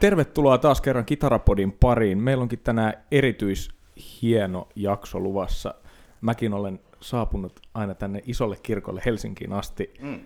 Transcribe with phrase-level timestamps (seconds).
[0.00, 2.18] Tervetuloa taas kerran Kitarapodin pariin.
[2.18, 5.74] Meillä onkin tänään erityishieno jakso luvassa.
[6.20, 10.20] Mäkin olen saapunut aina tänne isolle kirkolle Helsinkiin asti, mm.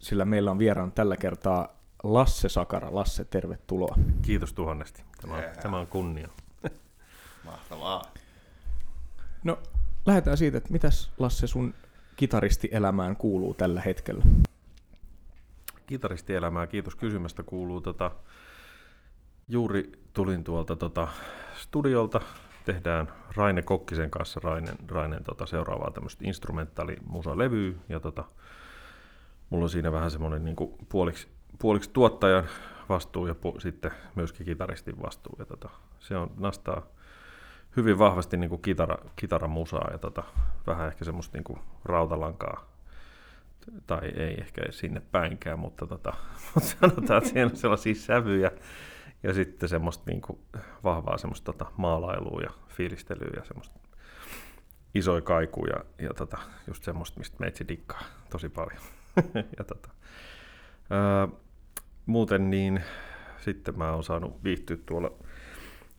[0.00, 1.68] sillä meillä on vieraan tällä kertaa
[2.02, 2.94] Lasse Sakara.
[2.94, 3.94] Lasse, tervetuloa.
[4.22, 5.02] Kiitos tuhannesti.
[5.20, 6.28] Tämä on, tämä on kunnia.
[7.44, 8.02] Mahtavaa.
[9.44, 9.58] No,
[10.06, 11.74] lähdetään siitä, että mitäs Lasse sun
[12.16, 14.24] kitaristielämään kuuluu tällä hetkellä?
[15.86, 18.10] Kitaristielämää, kiitos kysymästä, kuuluu tota,
[19.48, 21.08] juuri tulin tuolta tota,
[21.54, 22.20] studiolta,
[22.64, 28.24] tehdään Raine Kokkisen kanssa Rainen, Rainen tota, seuraavaa tämmöistä instrumentaalimusalevyä, ja tota,
[29.50, 30.56] mulla on siinä vähän semmoinen niin
[30.88, 31.28] puoliksi,
[31.58, 32.44] puoliksi tuottajan
[32.88, 36.82] vastuu ja pu, sitten myöskin kitaristin vastuu, ja tota, se on nastaa
[37.76, 40.22] hyvin vahvasti niin kitara, kitaramusaa ja tota,
[40.66, 42.64] vähän ehkä semmoista niin rautalankaa,
[43.86, 46.12] tai ei ehkä sinne päinkään, mutta, tota,
[46.54, 48.50] mutta sanotaan, että siellä on sellaisia sävyjä
[49.22, 50.38] ja sitten semmoista niin kuin
[50.84, 53.78] vahvaa semmoista tota, maalailua ja fiilistelyä ja semmoista
[54.94, 58.80] isoja kaikuja ja, ja tota, just semmoista, mistä meitsi dikkaa tosi paljon.
[59.58, 59.88] ja tota,
[60.90, 61.28] ää,
[62.06, 62.82] muuten niin
[63.38, 65.12] sitten mä oon saanut viihtyä tuolla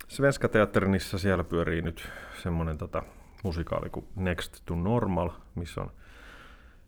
[0.08, 2.10] Svenska Teatterinissa, siellä pyörii nyt
[2.44, 3.04] semmoinen tota,
[3.44, 5.92] musikaali kuin Next to Normal, missä on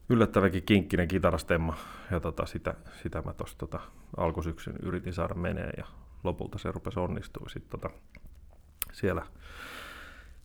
[0.09, 1.77] yllättävänkin kinkkinen kitarastemma,
[2.11, 3.79] ja tota, sitä, sitä mä tuossa tota,
[4.17, 5.85] alkusyksyn yritin saada menee, ja
[6.25, 7.49] lopulta se rupesi onnistua.
[7.49, 7.95] Sitten tota,
[8.93, 9.25] siellä,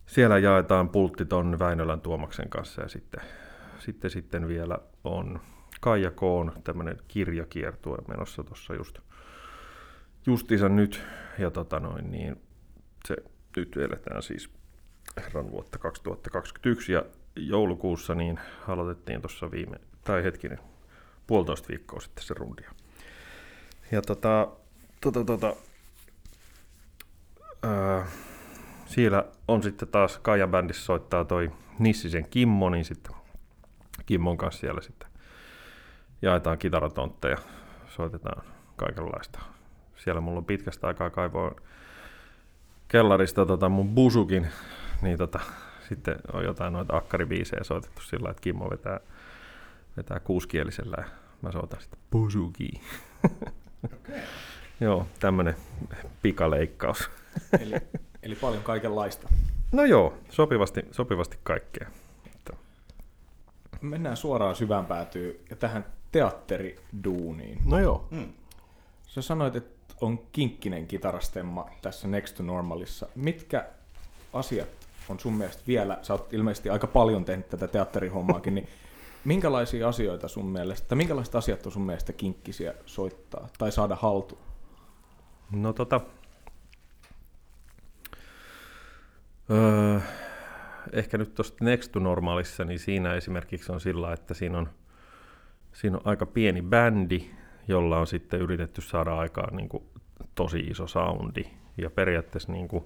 [0.07, 3.21] siellä jaetaan pultti ton Väinölän Tuomaksen kanssa, ja sitten,
[3.79, 5.41] sitten, sitten vielä on
[5.81, 8.99] Kaija Koon tämmöinen kirjakiertue menossa tuossa just
[10.27, 11.03] justiinsa nyt,
[11.39, 12.41] ja tota noin, niin
[13.09, 13.17] se
[13.57, 14.51] nyt eletään siis
[15.17, 17.05] herran vuotta 2021 ja
[17.37, 20.59] joulukuussa niin aloitettiin tuossa viime, tai hetkinen,
[21.27, 22.71] puolitoista viikkoa sitten se rundia.
[23.93, 24.49] Ja tota,
[25.01, 25.57] tota, tota,
[27.63, 28.07] ää,
[28.87, 33.17] siellä on sitten taas Kaijan bändissä soittaa toi Nissisen Kimmo, niin sitten
[34.07, 35.09] Kimmon kanssa siellä sitten
[36.23, 37.39] jaetaan kitaratontteja,
[37.89, 38.43] soitetaan
[38.77, 39.41] kaikenlaista.
[39.97, 41.57] Siellä mulla on pitkästä aikaa kaivoin
[42.89, 44.49] kellarista tota mun busukin,
[45.03, 45.41] niin tota,
[45.89, 49.01] sitten on jotain noita akkaribiisejä soitettu sillä että Kimmo vetää,
[49.97, 51.05] vetää kuuskielisellä ja
[51.43, 52.71] mä soitan sitten busuki.
[53.85, 54.21] Okay.
[54.81, 55.57] joo, tämmönen
[56.23, 57.11] pikaleikkaus.
[57.61, 57.75] Eli,
[58.23, 59.29] eli paljon kaikenlaista.
[59.73, 61.89] No joo, sopivasti, sopivasti kaikkea.
[62.27, 62.53] Että...
[63.81, 67.59] Mennään suoraan syvään päätyy ja tähän teatteriduuniin.
[67.65, 68.09] No joo.
[68.11, 68.33] Mm.
[69.07, 73.09] Sä sanoit, että on kinkkinen kitarastemma tässä Next to Normalissa.
[73.15, 73.67] Mitkä
[74.33, 74.69] asiat
[75.09, 78.69] on sun mielestä vielä, sä oot ilmeisesti aika paljon tehnyt tätä teatterihommaakin, niin
[79.25, 84.39] minkälaisia asioita sun mielestä, tai minkälaiset asiat on sun mielestä kinkkisiä soittaa tai saada haltu?
[85.51, 86.01] No tota,
[89.51, 90.01] öö,
[90.93, 94.69] ehkä nyt tuosta Next to Normalissa, niin siinä esimerkiksi on sillä, että siinä on,
[95.73, 97.31] siinä on aika pieni bändi,
[97.69, 99.85] jolla on sitten yritetty saada aikaan niin kuin
[100.35, 101.45] tosi iso soundi.
[101.77, 102.85] Ja periaatteessa niin kuin,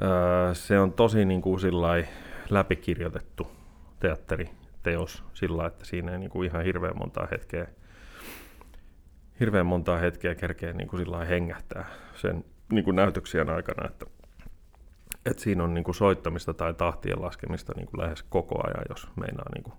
[0.00, 1.60] ää, se on tosi niin kuin
[2.50, 3.50] läpikirjoitettu
[4.00, 7.66] teatteriteos sillä että siinä ei niin kuin ihan hirveän montaa hetkeä
[9.40, 11.84] hirveän montaa hetkeä kerkeä niin kuin hengähtää
[12.14, 14.06] sen niin kuin näytöksien aikana, että,
[15.26, 19.08] että siinä on niin kuin soittamista tai tahtien laskemista niin kuin lähes koko ajan, jos
[19.16, 19.74] meinaa niin kuin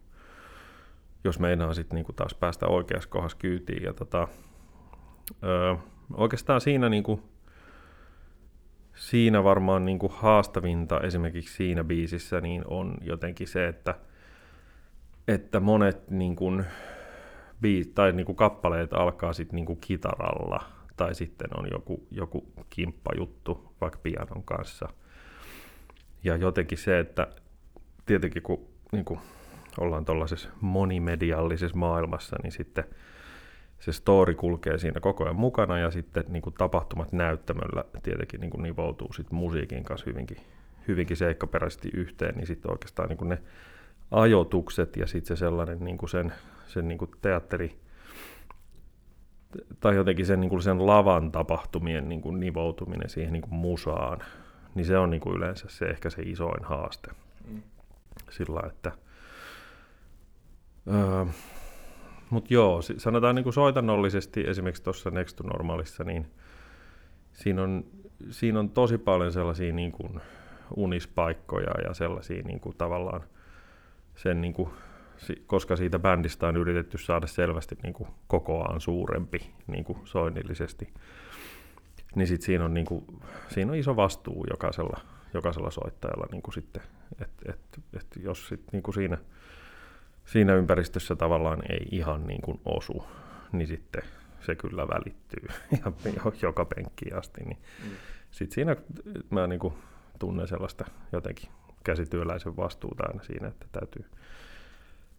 [1.24, 3.84] jos meinaa sitten niinku taas päästä oikeassa kohdassa kyytiin.
[3.84, 4.28] Ja tota,
[5.44, 5.76] öö,
[6.14, 7.24] oikeastaan siinä, niinku,
[8.96, 13.96] siinä varmaan niinku haastavinta esimerkiksi siinä biisissä niin on jotenkin se, että,
[15.28, 16.52] että monet niinku,
[17.62, 20.64] biis, tai niinku kappaleet alkaa sitten niinku kitaralla
[20.98, 24.90] tai sitten on joku, joku kimppajuttu vaikka pianon kanssa.
[26.24, 27.28] Ja jotenkin se, että
[28.06, 29.20] tietenkin kun niin kuin,
[29.80, 32.84] ollaan tuollaisessa monimediallisessa maailmassa, niin sitten
[33.80, 38.52] se story kulkee siinä koko ajan mukana ja sitten niin kuin tapahtumat näyttämöllä tietenkin niin
[38.52, 40.38] kuin nivoutuu sitten musiikin kanssa hyvinkin,
[40.88, 43.42] hyvinkin seikkaperäisesti yhteen, niin sitten oikeastaan niin kuin ne
[44.12, 46.34] ajotukset ja sitten se sellainen niin kuin sen,
[46.68, 47.78] sen niin kuin teatteri
[49.80, 54.20] tai jotenkin sen, niin kuin sen lavan tapahtumien niin kuin nivoutuminen siihen niin kuin musaan,
[54.76, 57.12] niin se on niin kuin yleensä se ehkä se isoin haaste.
[57.48, 57.62] Mm.
[58.30, 58.92] Sillä että
[60.88, 61.26] Öö,
[62.30, 66.28] Mutta joo, sanotaan niin kuin soitannollisesti esimerkiksi tuossa Next to Normalissa, niin
[67.34, 67.86] siinä on,
[68.30, 70.22] siinä on tosi paljon sellaisia niin kuin
[70.76, 73.22] unispaikkoja ja sellaisia niin kuin tavallaan
[74.16, 74.70] sen, niin kuin,
[75.48, 80.94] koska siitä bändistä on yritetty saada selvästi niin kuin kokoaan suurempi niin kuin soinnillisesti,
[82.16, 83.06] niin sit siinä, on, niin kuin,
[83.50, 85.02] siinä on iso vastuu jokaisella,
[85.34, 86.82] jokaisella soittajalla niin kuin sitten,
[87.22, 89.18] että et, et jos sit niin kuin siinä,
[90.26, 93.04] siinä ympäristössä tavallaan ei ihan niin kuin osu,
[93.52, 94.04] niin sitten
[94.46, 95.48] se kyllä välittyy
[95.78, 95.94] ihan
[96.42, 97.44] joka penkkiin asti.
[97.44, 97.90] Niin mm.
[98.32, 98.76] Sitten siinä
[99.30, 99.74] mä niin kuin
[100.20, 101.50] tunnen sellaista jotenkin
[101.84, 104.06] käsityöläisen vastuuta aina siinä, että täytyy,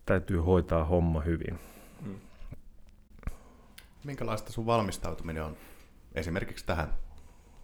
[0.07, 1.59] täytyy hoitaa homma hyvin.
[2.07, 2.15] Mm.
[4.05, 5.57] Minkälaista sun valmistautuminen on
[6.15, 6.95] esimerkiksi tähän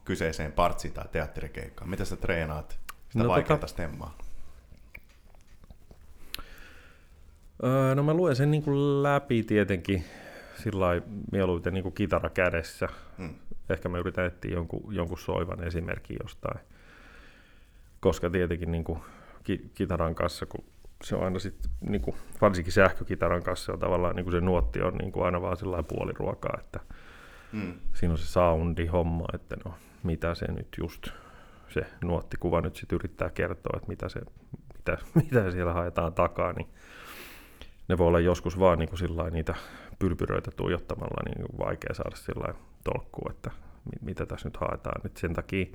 [0.05, 1.91] kyseiseen partsiin tai teatterikeikkaan?
[1.91, 2.79] Mitä sä treenaat
[3.09, 4.19] sitä no, vaikeaa tota, stemmaa?
[7.65, 10.05] Öö, no mä luen sen niin kuin läpi tietenkin
[10.63, 10.87] sillä
[11.33, 12.89] mieluiten niin kuin kitara kädessä.
[13.19, 13.35] Hmm.
[13.71, 16.61] Ehkä mä yritän etsiä jonkun, jonkun soivan esimerkin jostain.
[18.01, 18.99] Koska tietenkin niin kuin
[19.45, 20.65] ki- kitaran kanssa, kun
[21.05, 24.83] se on aina sitten, niin kuin, varsinkin sähkökitaran kanssa on tavallaan niin kuin se nuotti
[24.83, 26.81] on niin kuin aina vaan sillä puoliruokaa, että
[27.53, 27.75] hmm.
[27.95, 31.09] siinä on se soundi homma, että no mitä se nyt just
[31.69, 34.21] se nuottikuva nyt sitten yrittää kertoa, että mitä, se,
[34.75, 36.69] mitä, mitä siellä haetaan takaa, niin
[37.89, 39.55] ne voi olla joskus vaan niin kuin niitä
[39.99, 42.55] pylpyröitä tuijottamalla niin vaikea saada sillä
[42.85, 43.51] tolkkua, että
[44.01, 45.01] mitä tässä nyt haetaan.
[45.07, 45.67] Et sen takia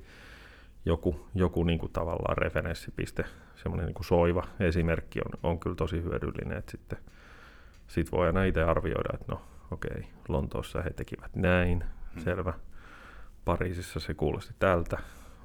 [0.84, 3.24] joku, joku niin kuin tavallaan referenssipiste,
[3.56, 6.98] semmoinen niin kuin soiva esimerkki on, on kyllä tosi hyödyllinen, että sitten
[7.86, 11.84] sit voi aina itse arvioida, että no okei, okay, Lontoossa he tekivät näin,
[12.14, 12.22] hmm.
[12.22, 12.52] selvä.
[13.44, 14.98] Pariisissa se kuulosti tältä,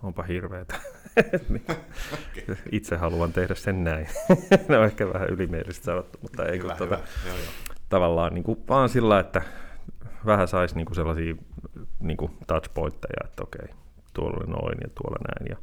[0.04, 0.76] onpa hirveetä.
[1.50, 1.66] Niin
[2.72, 4.08] itse haluan tehdä sen näin.
[4.70, 7.46] ne on ehkä vähän ylimielistä sanottu, mutta ei hyvä, kun tuota, joo, joo.
[7.90, 9.42] tavallaan niin kuin, vaan sillä, että
[10.26, 11.36] vähän saisi niin kuin sellaisia
[12.00, 13.75] niin kuin touchpointteja, että okei,
[14.14, 15.50] tuolla oli noin ja tuolla näin.
[15.50, 15.58] Ja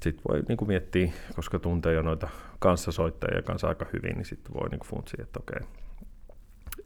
[0.00, 2.28] sitten voi niin kuin miettiä, koska tuntee jo noita
[2.58, 5.68] kanssasoittajia kanssa aika hyvin, niin sitten voi niin kuin funtsia, että okei,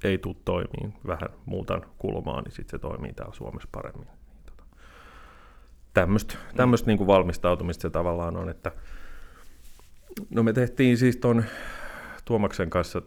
[0.05, 4.09] ei tule toimiin, vähän muutan kulmaa, niin sitten se toimii täällä Suomessa paremmin
[5.95, 8.73] tämmöistä tämmöistä niin kuin valmistautumista se tavallaan on, että
[10.31, 11.45] no me tehtiin siis tuon
[12.25, 13.03] Tuomaksen kanssa,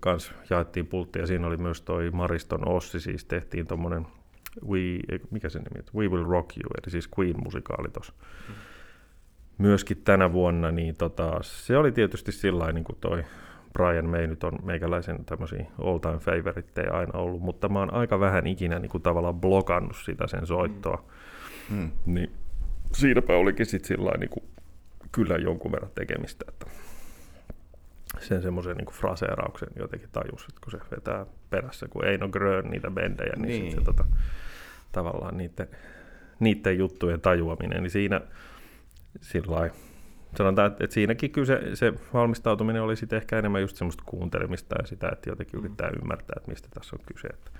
[0.00, 4.06] kanssa jaettiin pulttia, siinä oli myös toi Mariston Ossi, siis tehtiin tuommoinen
[4.68, 8.12] We, mikä se nimi, We Will Rock You, eli siis Queen-musikaali tuossa.
[8.48, 8.54] Mm.
[9.58, 13.24] Myöskin tänä vuonna, niin tota, se oli tietysti sillä niin kuin toi
[13.72, 18.46] Brian May nyt on meikäläisen tämmöisiä all-time favoritteja aina ollut, mutta mä oon aika vähän
[18.46, 20.96] ikinä niin kuin tavallaan blokannut sitä sen soittoa.
[20.96, 21.18] Mm
[21.70, 21.90] Mm.
[22.06, 22.30] Niin
[22.92, 24.30] siinäpä olikin sitten sillä niin
[25.12, 26.66] kyllä jonkun verran tekemistä, että
[28.20, 32.70] sen semmoisen niin fraseerauksen jotenkin tajus, että kun se vetää perässä, kun ei ole Grön
[32.70, 33.72] niitä bendejä, niin, niin.
[33.72, 34.04] se tota,
[34.92, 35.68] tavallaan niiden,
[36.40, 38.20] niiden juttujen tajuaminen, niin siinä
[39.20, 39.70] sillä
[40.36, 44.76] sanotaan, että, että siinäkin kyllä se, se valmistautuminen oli sitten ehkä enemmän just semmoista kuuntelemista
[44.78, 45.64] ja sitä, että jotenkin mm.
[45.64, 47.28] yrittää ymmärtää, että mistä tässä on kyse.
[47.28, 47.50] Että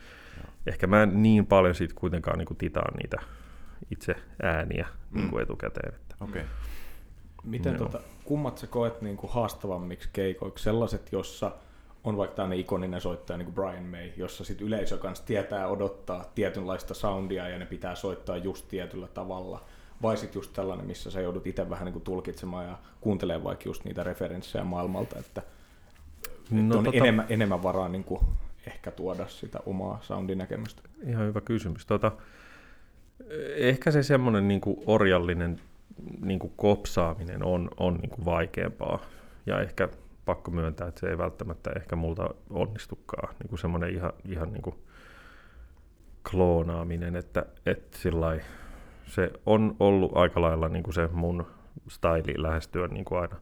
[0.67, 3.17] ehkä mä en niin paljon siitä kuitenkaan niin kuin titaan niitä
[3.91, 5.17] itse ääniä mm.
[5.17, 5.95] niin kuin etukäteen.
[5.95, 6.15] Että.
[6.21, 6.43] Okay.
[7.45, 10.65] Miten tota, kummat sä koet niin kuin haastavammiksi keikoiksi?
[10.65, 11.53] Sellaiset, jossa
[12.05, 16.25] on vaikka tämmöinen ikoninen soittaja niin kuin Brian May, jossa sit yleisö kanssa tietää odottaa
[16.35, 19.65] tietynlaista soundia ja ne pitää soittaa just tietyllä tavalla.
[20.03, 23.69] Vai sitten just tällainen, missä sä joudut itse vähän niin kuin tulkitsemaan ja kuuntelemaan vaikka
[23.69, 25.43] just niitä referenssejä maailmalta, että,
[26.51, 26.97] no, että on tota...
[26.97, 28.21] enemmän, enemmän varaa niin kuin
[28.67, 30.83] ehkä tuoda sitä omaa soundinäkemystä.
[31.07, 31.87] Ihan hyvä kysymys.
[31.87, 32.13] Tota,
[33.57, 35.61] ehkä se semmoinen niin orjallinen
[36.21, 38.99] niin kuin kopsaaminen on, on niin kuin vaikeampaa.
[39.47, 39.89] Ja ehkä
[40.25, 43.35] pakko myöntää, että se ei välttämättä ehkä multa onnistukaan.
[43.39, 44.77] Niin kuin semmoinen ihan, ihan niin kuin
[46.31, 48.41] kloonaaminen, että, että sillai,
[49.09, 51.47] se on ollut aika lailla niin kuin se mun
[51.89, 53.37] staili lähestyä niin kuin aina,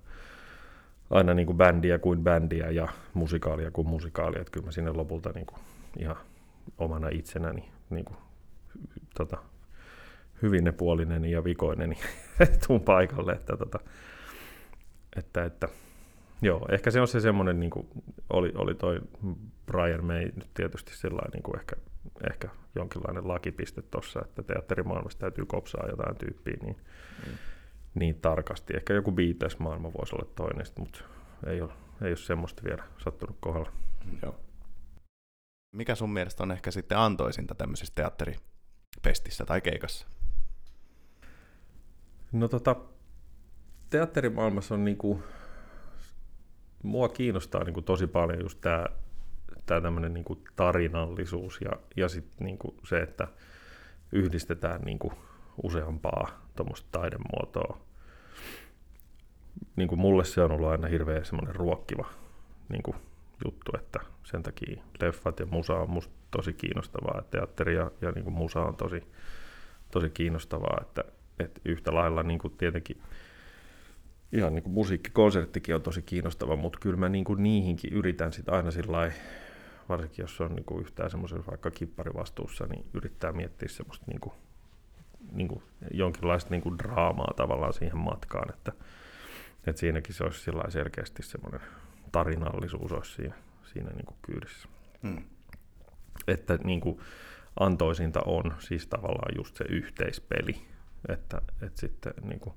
[1.10, 4.40] aina niin kuin bändiä kuin bändiä ja musikaalia kuin musikaalia.
[4.40, 5.58] Että kyllä mä sinne lopulta niin kuin
[5.98, 6.16] ihan
[6.78, 8.16] omana itsenäni niin kuin,
[9.14, 9.36] tota,
[10.42, 11.96] hyvinnepuolinen ja vikoinen
[12.66, 13.32] tuun paikalle.
[13.32, 13.78] Että, tota,
[15.16, 15.68] että, että,
[16.42, 17.88] joo, ehkä se on se semmoinen, niin kuin
[18.30, 19.00] oli, oli toi
[19.66, 21.76] Brian May nyt tietysti sellainen niin kuin ehkä,
[22.30, 26.76] ehkä jonkinlainen lakipiste tuossa, että teatterimaailmassa täytyy kopsaa jotain tyyppiä niin,
[27.26, 27.32] mm.
[27.94, 28.76] niin tarkasti.
[28.76, 31.04] Ehkä joku Beatles-maailma voisi olla toinen, mutta
[31.46, 31.72] ei ole,
[32.02, 33.72] ei ole semmoista vielä sattunut kohdalla.
[34.22, 34.40] Joo.
[35.76, 40.06] Mikä sun mielestä on ehkä sitten antoisinta tämmöisessä teatteripestissä tai keikassa?
[42.32, 42.76] No tota,
[43.90, 45.22] teatterimaailmassa on niinku,
[46.82, 48.86] mua kiinnostaa niinku tosi paljon just tämä
[49.66, 53.28] tää tämmöinen niinku tarinallisuus ja, ja sitten niinku se, että
[54.12, 55.12] yhdistetään niinku
[55.62, 57.80] useampaa tuommoista taidemuotoa.
[59.76, 62.10] Niinku mulle se on ollut aina hirveän semmoinen ruokkiva
[62.68, 62.96] niin kuin,
[63.44, 68.24] juttu, että sen takia leffat ja musa on musta tosi kiinnostavaa, teatteri ja, ja niin
[68.24, 69.02] kuin musa on tosi,
[69.90, 71.04] tosi kiinnostavaa, että,
[71.38, 73.02] että yhtä lailla niin kuin tietenkin
[74.32, 78.54] ihan niin kuin musiikkikonserttikin on tosi kiinnostava, mutta kyllä mä niin kuin niihinkin yritän sitten
[78.54, 79.12] aina sillä
[79.88, 84.34] varsinkin jos on niin kuin yhtään semmoisen vaikka kipparivastuussa, niin yrittää miettiä semmoista niin kuin,
[85.32, 88.72] niin kuin jonkinlaista niin kuin draamaa tavallaan siihen matkaan, että,
[89.66, 91.60] että siinäkin se olisi selkeästi semmoinen
[92.12, 94.68] tarinallisuus olisi siinä, siinä niin kuin kyydissä.
[95.02, 95.24] Hmm.
[96.26, 96.98] Että niin kuin
[97.60, 100.62] antoisinta on siis tavallaan just se yhteispeli,
[101.08, 102.54] että, että sitten niin kuin,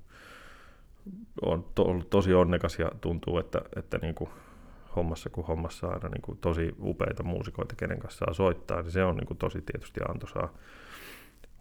[1.42, 4.30] on to, ollut tosi onnekas ja tuntuu, että, että niin kuin
[4.96, 9.04] hommassa kuin hommassa aina niin kuin tosi upeita muusikoita, kenen kanssa saa soittaa, niin se
[9.04, 10.54] on niin kuin tosi tietysti antoisaa.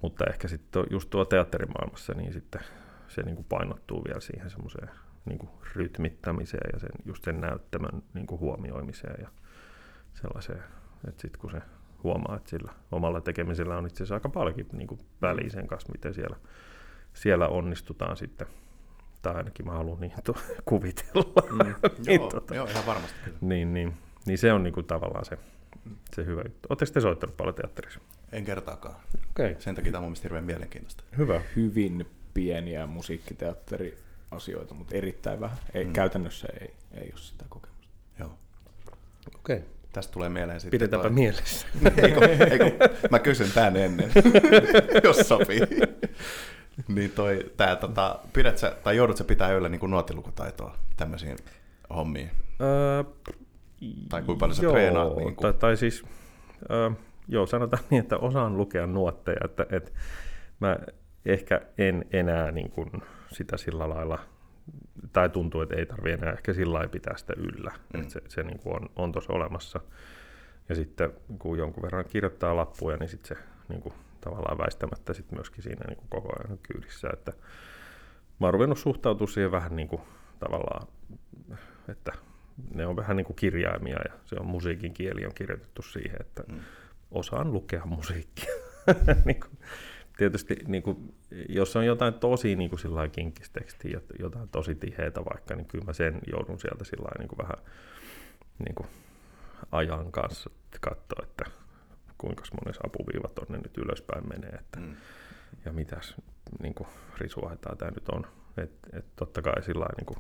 [0.02, 2.62] Mutta ehkä sitten just tuo teatterimaailmassa, niin sitten
[3.08, 4.90] se niin kuin painottuu vielä siihen semmoiseen
[5.26, 9.30] niin kuin rytmittämiseen ja sen, just sen näyttämön niin kuin huomioimiseen ja
[10.14, 10.64] sellaiseen,
[11.08, 11.62] että sitten kun se
[12.04, 15.92] huomaa, että sillä omalla tekemisellä on itse asiassa aika paljonkin niin kuin väliä sen kanssa,
[15.92, 16.38] miten siellä,
[17.14, 18.48] siellä onnistutaan sitten
[19.22, 20.36] tai ainakin mä haluan niin to,
[20.66, 21.44] kuvitella.
[21.52, 21.58] Mm.
[22.06, 23.38] niin, joo, tota, joo, ihan varmasti kyllä.
[23.42, 23.94] Niin, niin,
[24.26, 25.38] niin se on niinku tavallaan se,
[26.16, 26.68] se hyvä juttu.
[26.70, 28.00] Oletteko te soittanut paljon teatterissa?
[28.32, 28.96] En kertaakaan.
[29.30, 29.56] Okay.
[29.60, 31.04] Sen takia tämä on mielestäni hirveän mielenkiintoista.
[31.18, 31.42] Hyvä.
[31.56, 35.58] Hyvin pieniä musiikkiteatteriasioita, mutta erittäin vähän.
[35.74, 35.94] Ei, mm.
[35.94, 37.88] Käytännössä ei, ei ole sitä kokemusta.
[38.20, 38.32] Joo.
[39.36, 39.58] Okei.
[39.58, 39.70] Okay.
[39.94, 40.80] Tästä tulee mieleen sitten...
[40.80, 41.16] Pidetäänpä toi...
[41.16, 41.68] mielessä.
[42.04, 44.12] eikö, eikö, mä kysyn tämän ennen,
[45.04, 45.60] jos sopii.
[46.96, 51.38] niin toi, tää, tota, pidät sä, tai joudut sä pitää yllä niin nuotilukutaitoa tämmöisiin
[51.96, 52.32] hommiin?
[52.62, 53.04] Öö,
[54.10, 55.16] tai kuinka paljon sä joo, treenaat?
[55.16, 55.42] Niin kuin?
[55.42, 56.06] Tai, tai siis,
[56.72, 56.92] öö,
[57.28, 59.92] joo, sanotaan niin, että osaan lukea nuotteja, että, että
[60.60, 60.78] mä
[61.26, 62.92] ehkä en enää niin kuin
[63.32, 64.20] sitä sillä lailla,
[65.14, 68.02] tai tuntuu, että ei tarvitse enää ehkä sillä lailla pitää sitä yllä, mm.
[68.02, 69.80] että se, se niin kuin on, on tuossa olemassa.
[70.70, 75.32] Ja sitten kun jonkun verran kirjoittaa lappuja, niin sitten se niin kuin tavallaan väistämättä sit
[75.32, 77.10] myöskin siinä niin kuin koko ajan kyydissä.
[77.14, 77.34] Että
[78.40, 80.02] mä oon ruvennut suhtautua siihen vähän niin kuin,
[80.40, 80.88] tavallaan,
[81.88, 82.12] että
[82.74, 86.44] ne on vähän niin kuin kirjaimia ja se on musiikin kieli on kirjoitettu siihen, että
[86.48, 86.60] mm.
[87.12, 88.54] osaan lukea musiikkia.
[89.26, 89.58] niin kuin,
[90.18, 91.16] tietysti niin kuin,
[91.50, 95.94] jos on jotain tosi niin kuin sillä kinkistekstiä, jotain tosi tiheitä vaikka, niin kyllä mä
[95.94, 97.66] sen joudun sieltä sillä niin kuin vähän
[98.60, 98.88] niin kuin
[99.72, 100.50] ajan kanssa
[100.82, 101.46] katsoa, että
[102.20, 104.96] kuinka monen apuviivat tonne nyt ylöspäin menee, että, mm.
[105.66, 106.16] ja mitäs
[106.62, 108.28] niin kuin, risuaitaa tämä nyt on.
[108.58, 110.20] Et, et totta kai sillä niin kuin,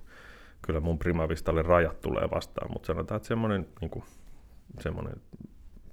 [0.62, 4.06] kyllä mun primavistalle rajat tulee vastaan, mutta sanotaan, että semmoinen, niin kuin,
[4.80, 5.22] semmoinen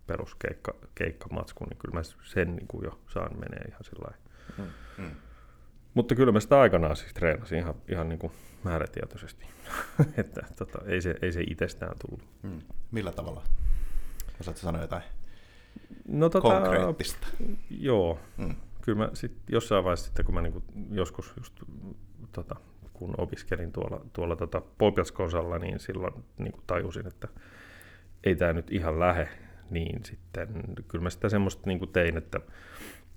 [0.06, 4.14] peruskeikka niin kyllä mä sen niin kuin jo saan menee ihan sillä
[4.58, 4.64] mm.
[4.98, 5.10] mm.
[5.94, 8.32] Mutta kyllä mä sitä aikanaan siis treenasin ihan, ihan niin kuin
[8.64, 9.46] määrätietoisesti,
[10.20, 12.28] että tota, ei, se, ei se itsestään tullut.
[12.42, 12.60] Mm.
[12.90, 13.42] Millä tavalla?
[14.40, 15.02] Osaatko sanoa jotain?
[16.08, 17.26] No, tota, konkreettista.
[17.70, 18.18] Joo.
[18.36, 18.54] Mm.
[18.82, 21.62] Kyllä mä sit jossain vaiheessa sitten, kun mä niinku joskus just
[22.32, 22.56] tota,
[22.92, 27.28] kun opiskelin tuolla, tuolla tota Popiaskonsalla, niin silloin niinku tajusin, että
[28.24, 29.28] ei tämä nyt ihan lähe,
[29.70, 30.48] niin sitten
[30.88, 32.40] kyllä mä sitä semmoista niinku tein, että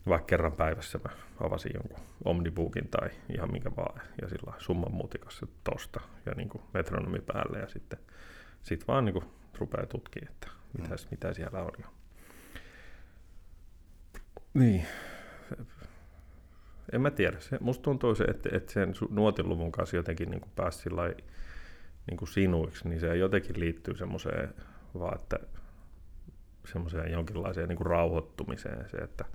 [0.07, 5.47] vaikka kerran päivässä mä avasin jonkun omnibookin tai ihan minkä vaan, ja sillä summan mutikassa
[5.63, 7.99] tosta, ja niinku metronomi päälle, ja sitten
[8.61, 9.23] sit vaan niinku
[9.59, 10.47] rupeaa tutkimaan, että
[10.77, 11.09] mitäs, mm.
[11.11, 11.71] mitä siellä on.
[14.53, 14.85] Niin.
[16.91, 17.39] En mä tiedä.
[17.39, 20.89] Se, musta tuntuu se, että, että sen nuotiluvun kanssa jotenkin niin pääsi
[22.07, 24.53] niin kuin sinuiksi, niin se jotenkin liittyy semmoiseen
[24.99, 25.39] vaan, että
[26.65, 29.25] semmoiseen jonkinlaiseen niin kuin rauhoittumiseen se, että,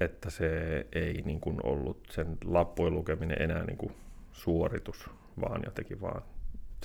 [0.00, 3.92] että se ei niin kuin ollut sen lappujen lukeminen enää niin kuin
[4.32, 5.10] suoritus,
[5.40, 6.22] vaan jotenkin vaan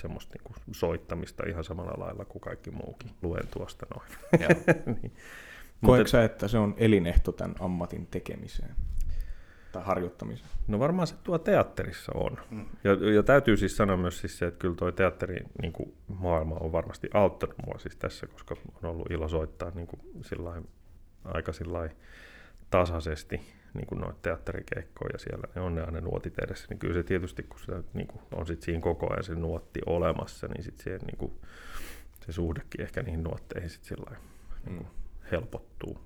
[0.02, 3.10] semmoista niin kuin soittamista ihan samalla lailla kuin kaikki muukin.
[3.22, 4.08] Luen tuosta noin.
[5.02, 5.12] niin.
[5.86, 8.74] Koetko sä, että se on elinehto tämän ammatin tekemiseen
[9.72, 10.50] tai harjoittamiseen?
[10.68, 12.38] No varmaan se tuo teatterissa on.
[12.50, 12.66] Mm.
[12.84, 16.54] Ja, ja täytyy siis sanoa myös siis se, että kyllä tuo teatterin niin kuin maailma
[16.54, 20.68] on varmasti auttanut mua siis tässä, koska on ollut ilo soittaa niin kuin sillain,
[21.24, 21.90] aika sillain
[22.70, 23.40] tasaisesti
[23.74, 27.02] niin kuin noita teatterikeikkoja ja siellä ne on ne aina nuotit edessä, niin kyllä se
[27.02, 30.78] tietysti, kun se niin kuin on sit siinä koko ajan se nuotti olemassa, niin sit
[30.78, 31.32] siihen, niin kuin,
[32.26, 34.16] se suhdekin ehkä niihin nuotteihin sit sillä
[34.66, 34.97] niin kuin, mm
[35.30, 35.98] helpottuu.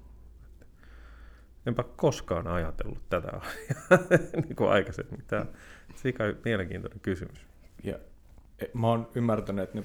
[1.66, 4.08] Enpä koskaan ajatellut tätä asiaa
[4.42, 5.22] niin kuin aikaisemmin.
[5.26, 5.48] Tämä on
[6.44, 7.46] mielenkiintoinen kysymys.
[7.84, 7.98] Ja
[8.58, 9.84] e, mä oon ymmärtänyt, että ne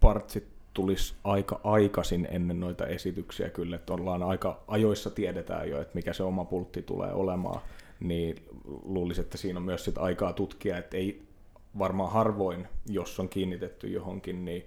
[0.00, 5.94] partsit tulisi aika aikaisin ennen noita esityksiä kyllä, että ollaan aika ajoissa tiedetään jo, että
[5.94, 7.60] mikä se oma pultti tulee olemaan,
[8.00, 8.36] niin
[8.84, 11.22] luulisin, että siinä on myös sit aikaa tutkia, että ei
[11.78, 14.66] varmaan harvoin, jos on kiinnitetty johonkin, niin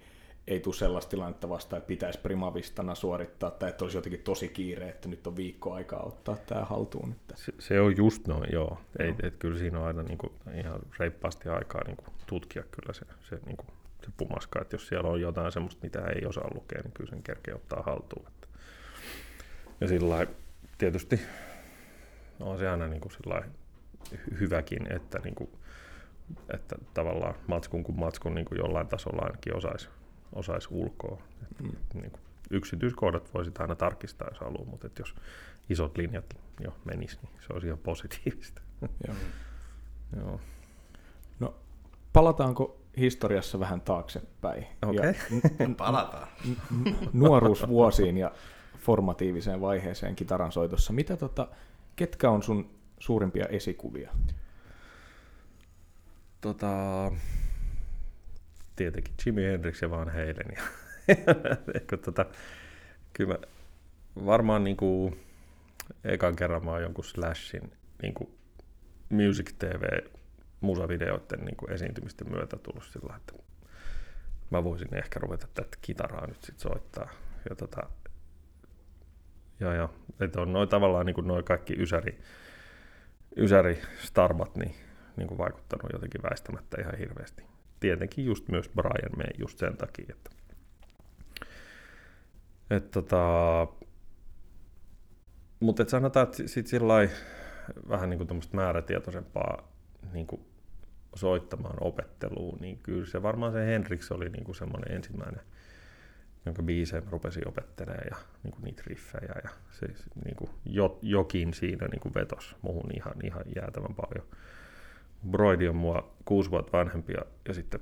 [0.49, 4.89] ei tule sellaista tilannetta vasta, että pitäisi primavistana suorittaa, tai että olisi jotenkin tosi kiire,
[4.89, 7.11] että nyt on viikko aikaa ottaa tämä haltuun.
[7.11, 7.33] Että...
[7.37, 8.77] Se, se on just noin, joo.
[8.99, 12.93] Ei, et kyllä siinä on aina niin kuin, ihan reippaasti aikaa niin kuin, tutkia kyllä
[12.93, 13.67] se, se, niin kuin,
[14.05, 17.23] se pumaska, että jos siellä on jotain semmoista, mitä ei osaa lukea, niin kyllä sen
[17.23, 18.27] kerkee ottaa haltuun.
[18.27, 18.47] Että.
[19.81, 20.27] Ja sillä
[20.77, 21.21] tietysti
[22.39, 23.43] on se aina niin kuin
[24.39, 25.49] hyväkin, että, niin kuin,
[26.53, 29.89] että tavallaan matskun kuin matskun niin kuin jollain tasolla ainakin osaisi
[30.33, 31.21] osais ulkoa.
[31.63, 31.71] Mm.
[31.93, 35.15] Niin kuin yksityiskohdat voisi aina tarkistaa, jos haluaa, mutta että jos
[35.69, 38.61] isot linjat jo menis, niin se olisi ihan positiivista.
[39.07, 39.15] Joo.
[40.17, 40.39] Joo.
[41.39, 41.55] No,
[42.13, 44.67] palataanko historiassa vähän taaksepäin?
[44.85, 45.73] Okei, okay.
[45.77, 46.27] palataan.
[47.13, 48.31] nuoruusvuosiin ja
[48.77, 50.93] formatiiviseen vaiheeseen kitaran soitossa.
[50.93, 51.47] Mitä tota,
[51.95, 52.69] ketkä on sun
[52.99, 54.11] suurimpia esikuvia?
[56.41, 56.67] Tota,
[58.79, 60.53] tietenkin Jimi Hendrix ja Van Halen.
[60.55, 62.25] Ja, tota,
[63.13, 63.39] kyllä mä
[64.25, 65.25] varmaan niin kuin,
[66.03, 67.71] ekan kerran mä oon jonkun Slashin
[68.01, 68.29] niin kuin
[69.09, 69.83] Music TV
[70.61, 73.33] musavideoiden niin kuin esiintymisten myötä tullut sillä, että
[74.49, 77.09] mä voisin ehkä ruveta tätä kitaraa nyt sit soittaa.
[77.49, 77.81] Ja tota,
[79.59, 82.19] ja, ja että on noin tavallaan niin noin kaikki ysäri,
[83.37, 84.75] ysäri starbat niin,
[85.17, 87.58] niin kuin vaikuttanut jotenkin väistämättä ihan hirveästi.
[87.79, 90.29] Tietenkin just myös Brian May just sen takia, että
[92.69, 93.67] et tota,
[95.59, 96.93] mutta et sanotaan, että sit sillä
[97.89, 99.71] vähän niin kuin määrätietoisempaa
[100.13, 100.41] niin kuin
[101.15, 105.41] soittamaan opetteluun, niin kyllä se varmaan se Henriks oli niin kuin semmoinen ensimmäinen–
[106.45, 109.87] jonka biisejä rupesi opettelemaan ja niin kuin niitä riffejä ja se
[110.25, 110.49] niin kuin
[111.01, 114.27] jokin siinä niin kuin vetos muhun ihan, ihan jäätävän paljon.
[115.31, 117.79] Broidi on mua kuusi vuotta vanhempi ja, ja sitten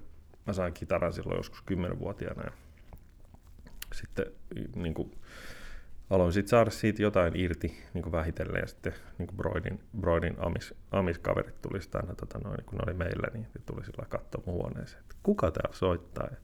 [0.48, 2.52] mä sain kitaran silloin joskus kymmenenvuotiaana ja
[3.94, 4.26] sitten
[4.76, 5.12] niin kuin,
[6.10, 10.36] aloin sitten saada siitä jotain irti niin kuin vähitellen ja sitten niin kuin Broidin, Broidin
[10.38, 14.06] amis, amiskaverit tuli sitten aina, tota noin, kun ne oli meillä, niin ne tuli sillä
[14.10, 16.28] katsoa mun huoneeseen, että kuka täällä soittaa.
[16.32, 16.38] Ja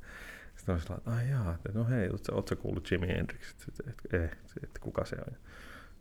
[0.56, 3.52] sitten on sillä että ai jaa, että no hei, ootko kuullut Jimi Hendrix?
[3.68, 5.38] Että et, et, et, kuka se on?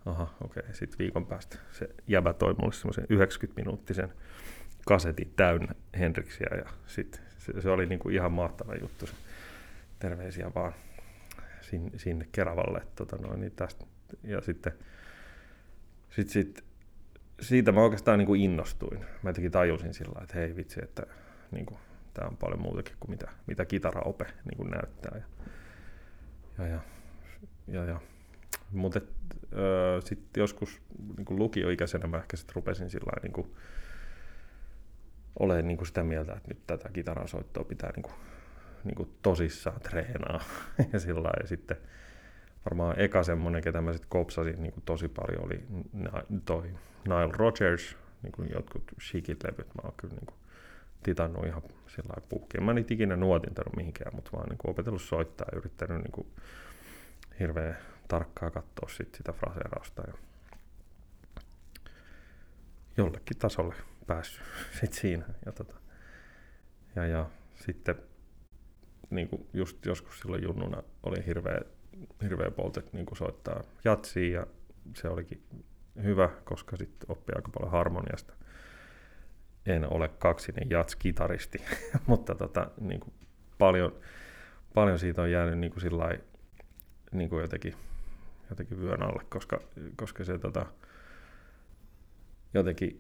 [0.06, 0.60] Aha, okei.
[0.60, 0.74] Okay.
[0.74, 4.12] Sitten viikon päästä se jäbä toi mulle semmoisen 90-minuuttisen
[4.86, 9.06] kasetin täynnä Hendrixiä ja sitten se, se, oli niinku ihan mahtava juttu.
[9.06, 9.12] Se.
[9.98, 10.72] Terveisiä vaan
[11.60, 12.82] sinne, sinne Keravalle.
[12.96, 13.86] Tota noin, niin tästä.
[14.24, 14.72] Ja sitten
[16.10, 16.64] sit, sit,
[17.40, 19.00] siitä mä oikeastaan niin kuin innostuin.
[19.22, 21.06] Mä jotenkin tajusin sillä että hei vitsi, että
[21.50, 21.78] niin kuin,
[22.14, 25.18] tämä on paljon muutakin kuin mitä, mitä kitaraope niin kuin näyttää.
[25.18, 25.24] Ja,
[26.58, 26.80] ja, ja,
[27.68, 28.00] ja, ja.
[28.72, 29.00] Mutta
[30.04, 30.82] sitten joskus
[31.16, 33.54] niin kuin lukioikäisenä mä ehkä sitten rupesin sillä niin kuin,
[35.38, 38.14] olemaan niin kuin sitä mieltä, että nyt tätä kitaran soittoa pitää niin kuin,
[38.84, 40.40] niin kuin tosissaan treenaa.
[40.92, 41.76] ja, sillä ja sitten
[42.70, 45.64] varmaan eka semmoinen, ketä mä sitten kopsasin niin kuin tosi paljon, oli
[46.44, 46.62] toi
[47.08, 49.74] Nile Rodgers, niin kuin jotkut shikit levyt.
[49.74, 50.38] Mä oon kyllä niin kuin
[51.02, 52.64] titannut ihan sillä puhkeen.
[52.64, 56.26] Mä en ikinä nuotintanut mihinkään, mutta vaan niin kuin opetellut soittaa ja yrittänyt niin kuin
[57.40, 57.76] hirveän
[58.08, 60.02] tarkkaa katsoa sit sitä fraseerausta.
[60.06, 60.14] Ja
[62.96, 63.74] jollekin tasolle
[64.06, 64.42] päässyt
[64.80, 65.24] sit siinä.
[65.46, 65.74] Ja, tota,
[66.96, 67.94] ja, ja sitten
[69.10, 71.60] niin kuin just joskus silloin junnuna oli hirveä,
[72.22, 74.46] hirveä polte niin kuin soittaa jatsia ja
[74.96, 75.42] se olikin
[76.02, 78.34] hyvä, koska sitten oppii aika paljon harmoniasta
[79.66, 81.62] en ole kaksinen jats-kitaristi,
[82.06, 83.14] mutta tota, niin kuin
[83.58, 84.00] paljon,
[84.74, 86.18] paljon siitä on jäänyt niin kuin sillai,
[87.12, 87.74] niin kuin jotenkin,
[88.50, 89.60] jotenkin vyön alle, koska,
[89.96, 90.66] koska se tota,
[92.54, 92.98] jotenkin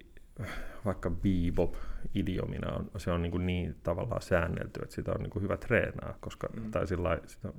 [0.84, 5.42] vaikka bebop-idiomina on, se on niin, kuin niin tavallaan säännelty, että sitä on niin kuin
[5.42, 6.70] hyvä treenaa, koska, mm.
[6.70, 7.54] tai sillai, sitä on,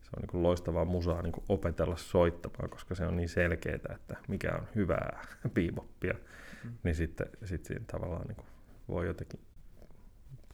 [0.00, 3.94] se on niin kuin loistavaa musaa niin kuin opetella soittamaan, koska se on niin selkeää,
[3.94, 6.14] että mikä on hyvää beboppia
[6.64, 6.70] mm.
[6.82, 8.46] niin sitten sit siinä tavallaan niin kuin
[8.88, 9.40] voi jotenkin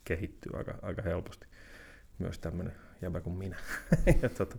[0.04, 1.46] kehittyä aika, aika helposti.
[2.18, 3.56] Myös tämmöinen jäbä kuin minä.
[4.22, 4.56] ja tota,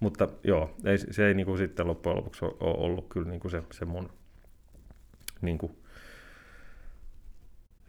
[0.00, 3.50] mutta joo, ei, se ei niin kuin sitten loppujen lopuksi ole ollut kyllä niin kuin
[3.50, 4.12] se, se mun
[5.40, 5.78] niin kuin,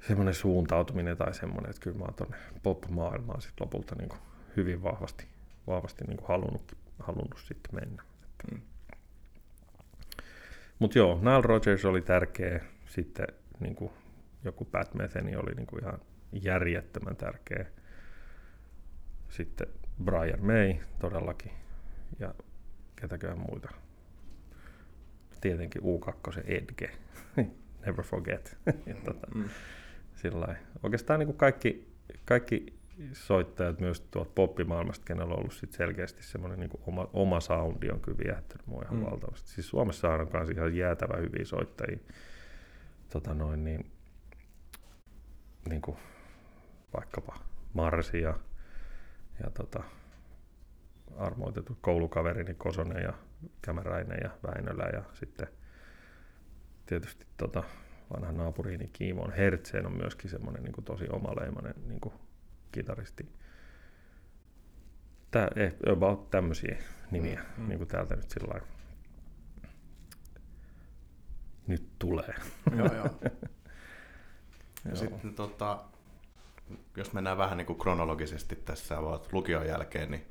[0.08, 4.20] semmoinen suuntautuminen tai semmoinen, että kyllä mä oon tuonne pop-maailmaan sitten lopulta niin kuin
[4.58, 5.28] hyvin vahvasti,
[5.68, 8.04] vahvasti niin kuin halunnut, halunnut sitten mennä.
[8.52, 8.62] Mm.
[10.80, 13.28] Mutta joo, Nile Rogers oli tärkeä sitten
[13.60, 13.92] niin kuin
[14.44, 16.00] joku Pat Metheny oli niin kuin ihan
[16.32, 17.66] järjettömän tärkeä.
[19.30, 19.68] Sitten
[20.04, 21.52] Brian May todellakin
[22.20, 22.34] ja
[22.96, 23.70] ketäköhän muita.
[25.42, 26.92] Tietenkin U2 Edge,
[27.86, 28.58] Never Forget.
[28.86, 29.50] ja tota, mm.
[30.84, 31.94] Oikeastaan niin kuin kaikki,
[32.26, 32.80] kaikki
[33.14, 38.00] soittajat myös tuolta poppimaailmasta, kenellä on ollut sit selkeästi semmoinen niin oma, oma soundi on
[38.00, 39.06] kyllä viehättänyt mua ihan mm.
[39.06, 39.50] valtavasti.
[39.50, 42.00] Siis Suomessa on myös ihan jäätävä hyviä soittajia.
[43.10, 43.92] Tota noin, niin,
[45.70, 45.98] niin kuin
[46.94, 47.40] vaikkapa
[47.74, 48.40] Marsi ja,
[49.44, 49.84] ja tota,
[51.18, 53.14] armoitetut koulukaverini Kosonen ja
[53.62, 55.48] Kämäräinen ja Väinölä ja sitten
[56.86, 57.64] tietysti tota,
[58.14, 62.14] vanha naapuriini Kiimon Hertseen on myöskin semmoinen niin tosi omaleimainen niin kuin
[62.72, 63.30] kitaristi.
[65.32, 66.78] Tää, eh, about tämmöisiä
[67.12, 67.70] nimiä mm, mm.
[67.70, 68.62] niin kuin täältä nyt sillä
[71.68, 72.36] nyt tulee.
[72.78, 73.10] Joo, joo.
[74.90, 75.80] ja sitten tota,
[76.98, 80.26] jos mennään vähän niin kuin kronologisesti tässä olet lukion jälkeen, niin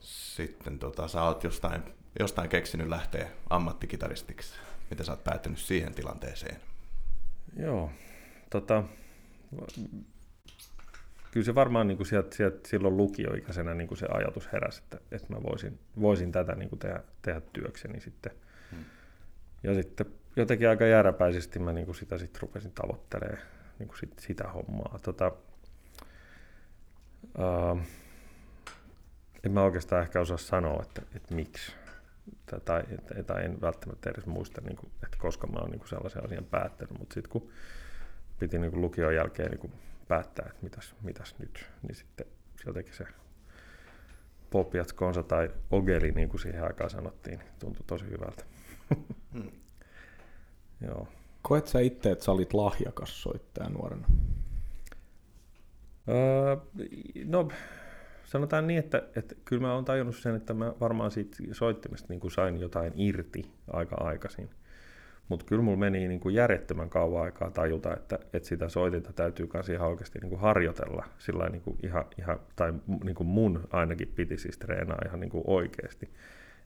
[0.00, 1.82] sitten tota, sä oot jostain,
[2.20, 4.54] jostain keksinyt lähteä ammattikitaristiksi.
[4.94, 6.56] Miten sä oot päätynyt siihen tilanteeseen?
[7.56, 7.90] Joo,
[8.50, 8.84] tota,
[11.30, 14.98] kyllä se varmaan niin kuin sieltä, sieltä silloin lukioikäisenä niin kuin se ajatus heräsi, että,
[15.12, 18.32] että mä voisin, voisin tätä niin kuin tehdä, tehdä työkseni sitten.
[18.70, 18.84] Hmm.
[19.62, 23.42] Ja sitten jotenkin aika jääräpäisesti mä niin kuin sitä sitten rupesin tavoittelemaan
[23.78, 24.98] niin kuin sit, sitä hommaa.
[25.02, 25.32] Tota,
[27.38, 27.80] uh,
[29.44, 31.72] en mä oikeastaan ehkä osaa sanoa, että, että miksi.
[32.46, 32.84] Tai, tai,
[33.26, 36.44] tai en välttämättä edes muista, niin kuin, että koska mä oon niin kuin sellaisen asian
[36.44, 37.50] päättänyt, mutta sitten kun
[38.38, 39.72] piti niin kuin lukion jälkeen niin kuin
[40.08, 42.26] päättää, että mitäs, mitäs nyt, niin sitten
[42.66, 43.06] jotenkin se
[44.50, 48.44] Popiats Konsa tai Ogeli, niin kuin siihen aikaan sanottiin, niin tuntui tosi hyvältä.
[49.34, 49.50] Hmm.
[50.86, 51.08] Joo.
[51.42, 54.06] Koet sä itse, että sä olit lahjakas soittaja nuorena?
[56.08, 56.56] Öö,
[57.24, 57.48] no,
[58.34, 62.20] sanotaan niin, että, että kyllä mä oon tajunnut sen, että mä varmaan siitä soittimesta niin
[62.20, 64.50] kuin sain jotain irti aika aikaisin.
[65.28, 69.48] Mutta kyllä mulla meni niin kuin järjettömän kauan aikaa tajuta, että, että sitä soitinta täytyy
[69.54, 71.04] myös ihan oikeasti niin kuin harjoitella.
[71.18, 72.72] Sillä niin kuin ihan, ihan, tai
[73.04, 76.10] niin kuin mun ainakin piti siis treenaa ihan niin kuin oikeasti.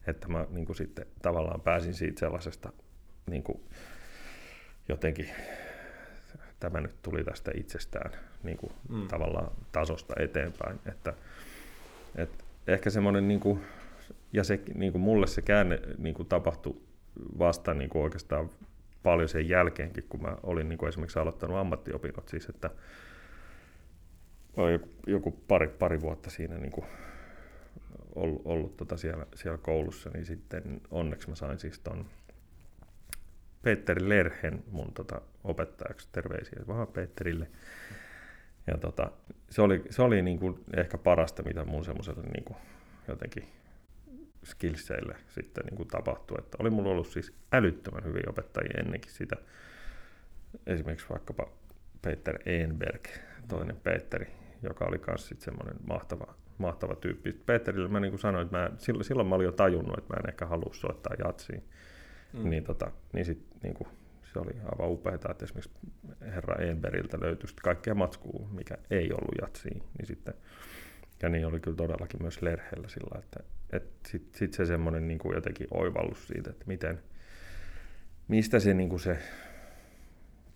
[0.06, 2.72] Että mä niin kuin sitten tavallaan pääsin siitä sellaisesta
[3.26, 3.60] niin kuin
[4.88, 5.28] jotenkin,
[6.60, 8.10] tämä nyt tuli tästä itsestään
[8.42, 9.08] niin kuin mm.
[9.08, 10.80] tavallaan tasosta eteenpäin.
[10.86, 11.12] Että,
[12.18, 13.60] et ehkä semmoinen, niin kuin,
[14.32, 16.80] ja se, niin kuin mulle se käänne niin kuin tapahtui
[17.38, 18.50] vasta niin kuin oikeastaan
[19.02, 22.70] paljon sen jälkeenkin, kun mä olin niin kuin esimerkiksi aloittanut ammattiopinnot, siis että
[24.72, 26.86] joku, joku pari, pari vuotta siinä niin kuin
[28.14, 32.06] ollut, ollut tota siellä, siellä koulussa, niin sitten onneksi mä sain siis ton
[33.62, 37.46] Petteri Lerhen mun tota, opettajaksi, terveisiä vaan Petterille.
[38.68, 39.10] Ja tota,
[39.50, 42.56] se oli, se oli niin kuin ehkä parasta, mitä mun semmoiselle niin kuin
[43.08, 43.48] jotenkin
[44.44, 46.36] skillseille sitten niin kuin tapahtui.
[46.38, 49.36] Että oli mulla ollut siis älyttömän hyviä opettajia ennenkin sitä.
[50.66, 51.48] Esimerkiksi vaikkapa
[52.02, 53.06] Peter Enberg,
[53.48, 54.26] toinen Petteri,
[54.62, 57.32] joka oli myös semmoinen mahtava, mahtava tyyppi.
[57.32, 60.20] Peterille mä niin kuin sanoin, että mä, silloin, silloin mä olin jo tajunnut, että mä
[60.20, 61.64] en ehkä halua soittaa jatsiin.
[62.32, 62.50] Mm.
[62.50, 63.88] Niin, tota, niin, sit, niin kuin,
[64.38, 65.70] oli aivan upeaa, että esimerkiksi
[66.20, 69.82] herra Enberiltä löytyi kaikkea matskua, mikä ei ollut jatsiin.
[69.98, 70.34] Niin sitten,
[71.22, 73.40] ja niin oli kyllä todellakin myös Lerhellä sillä, että,
[73.72, 77.02] että sitten sit se semmoinen niin kuin jotenkin oivallus siitä, että miten,
[78.28, 79.18] mistä se, niin kuin se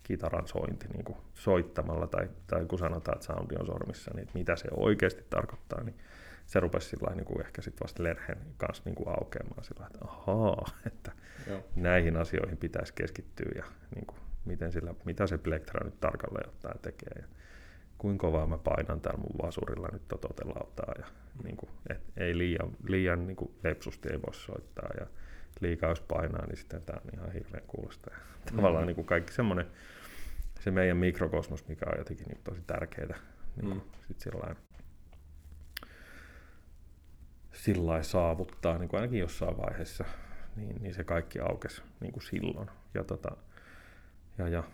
[0.02, 4.38] kitaran sointi niin kuin soittamalla, tai, tai kun sanotaan, että soundi on sormissa, niin että
[4.38, 5.98] mitä se oikeasti tarkoittaa, niin
[6.46, 9.98] se rupesi sillä niin kuin ehkä sitten vasta Lerhen kanssa niin kuin aukeamaan sillä että
[10.04, 11.12] ahaa, että
[11.46, 11.64] Joo.
[11.76, 16.78] näihin asioihin pitäisi keskittyä ja niin kuin, miten sillä, mitä se plektra nyt tarkalleen ottaen
[16.78, 17.26] tekee ja
[17.98, 21.06] kuinka kovaa mä painan täällä mun vasurilla nyt tototelautaa ja
[21.44, 25.06] niin kuin, et ei liian, liian niin kuin lepsusti ei voi soittaa ja
[25.60, 28.10] liikaa jos painaa, niin sitten tämä on ihan hirveän kuulosta.
[28.10, 28.56] Ja mm-hmm.
[28.56, 29.66] Tavallaan niin kuin kaikki semmoinen,
[30.60, 33.18] se meidän mikrokosmos, mikä on jotenkin niin tosi tärkeää,
[33.56, 33.80] niin mm.
[34.08, 34.56] sit sillain,
[37.52, 40.04] sillä saavuttaa, niin kuin ainakin jossain vaiheessa,
[40.56, 42.70] niin, niin se kaikki aukesi niin kuin silloin.
[42.94, 43.36] Ja, tota,
[44.38, 44.64] ja, ja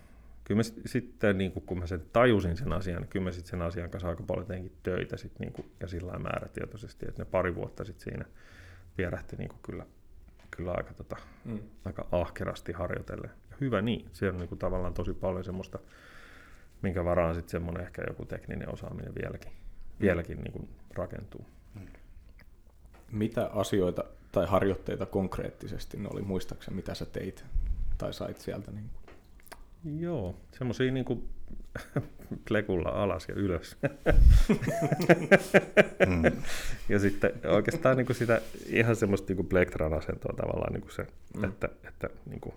[0.44, 3.50] kyllä mä sitten, niin kuin, kun mä sen tajusin sen asian, niin kyllä mä sitten
[3.50, 7.30] sen asian kanssa aika paljon teinkin töitä sit, niin kuin, ja sillä määrätietoisesti, että ne
[7.30, 8.24] pari vuotta sitten siinä
[8.98, 9.86] vierähti niin kuin kyllä,
[10.50, 11.58] kyllä aika, tota, mm.
[11.84, 13.30] aika ahkerasti harjoitelle.
[13.50, 15.78] Ja hyvä niin, siellä on niin kuin, tavallaan tosi paljon semmoista,
[16.82, 19.52] minkä varaan sitten semmoinen ehkä joku tekninen osaaminen vieläkin,
[20.00, 21.46] vieläkin niin kuin, rakentuu.
[21.74, 21.86] Mm.
[23.12, 26.22] Mitä asioita tai harjoitteita konkreettisesti ne oli?
[26.22, 27.44] Muistaakseni mitä sä teit
[27.98, 28.70] tai sait sieltä?
[28.70, 28.98] Niin kuin?
[30.00, 31.28] Joo, semmoisia niin kuin
[32.48, 33.76] plekulla alas ja ylös.
[36.06, 36.22] mm.
[36.88, 40.92] Ja sitten oikeastaan niin kuin sitä ihan semmoista niin kuin plektran asentoa tavallaan niin kuin
[40.92, 41.44] se, mm.
[41.44, 42.54] että, että niin kuin,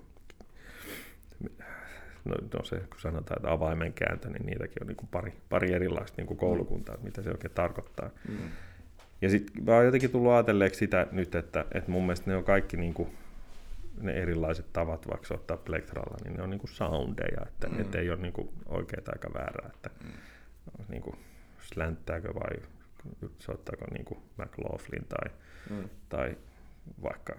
[2.25, 5.73] no, no se, kun sanotaan, että avaimen kääntö, niin niitäkin on niin kuin pari, pari
[5.73, 8.09] erilaista niin kuin koulukuntaa, että mitä se oikein tarkoittaa.
[8.27, 8.49] Mm.
[9.21, 12.43] Ja sitten mä oon jotenkin tullut ajatelleeksi sitä nyt, että, että mun mielestä ne on
[12.43, 13.09] kaikki niin kuin,
[14.01, 17.81] ne erilaiset tavat vaikka soittaa plektralla, niin ne on niin kuin soundeja, että mm.
[17.81, 20.11] et ei ole niin kuin oikeaa eikä väärää, että mm.
[20.89, 21.15] niin kuin
[21.59, 22.57] slänttääkö vai
[23.39, 25.31] soittaako niin kuin McLaughlin tai,
[25.69, 25.89] mm.
[26.09, 26.37] tai
[27.03, 27.35] vaikka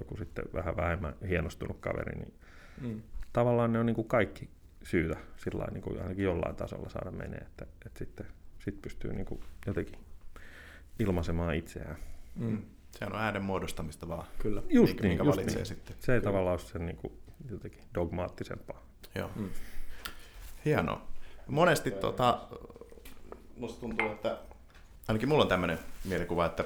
[0.00, 2.34] joku sitten vähän vähemmän hienostunut kaveri, niin
[2.80, 3.02] mm.
[3.32, 4.48] tavallaan ne on niin kuin kaikki
[4.82, 8.26] syytä sillä niin kuin ainakin jollain tasolla saada menee, että, että sitten
[8.58, 9.98] sit pystyy niin kuin jotenkin
[10.98, 11.96] ilmaisemaan itseään.
[12.34, 12.62] Mm.
[12.90, 14.26] Se on äänen muodostamista vaan.
[14.38, 14.62] Kyllä.
[14.68, 15.66] Just minkä, niin, minkä just valitsee niin.
[15.66, 15.96] sitten.
[15.98, 16.32] Se ei Kyllä.
[16.32, 17.12] tavallaan ole sen niin kuin
[17.50, 18.82] jotenkin dogmaattisempaa.
[19.14, 19.30] Joo.
[19.36, 19.50] Mm.
[20.64, 21.02] Hienoa.
[21.46, 22.38] Monesti tota,
[23.56, 24.38] musta tuntuu, että
[25.08, 26.64] ainakin mulla on tämmöinen mielikuva, että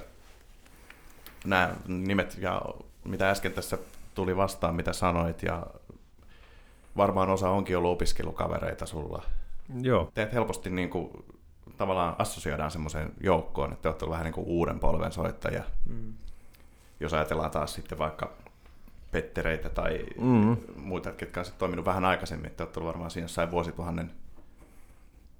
[1.44, 2.62] nämä nimet ja
[3.04, 3.78] mitä äsken tässä
[4.14, 5.66] tuli vastaan, mitä sanoit, ja
[6.96, 9.22] varmaan osa onkin ollut opiskelukavereita sulla.
[9.80, 10.10] Joo.
[10.14, 11.10] Teet helposti niin kuin,
[11.76, 15.62] tavallaan assosioidaan semmoiseen joukkoon, että te olette vähän niin kuin uuden polven soittajia.
[15.88, 16.14] Mm.
[17.00, 18.32] Jos ajatellaan taas sitten vaikka
[19.10, 20.56] Pettereitä tai mm.
[20.76, 24.10] muita, ketkä on toiminut vähän aikaisemmin, että olette varmaan siinä jossain vuosituhannen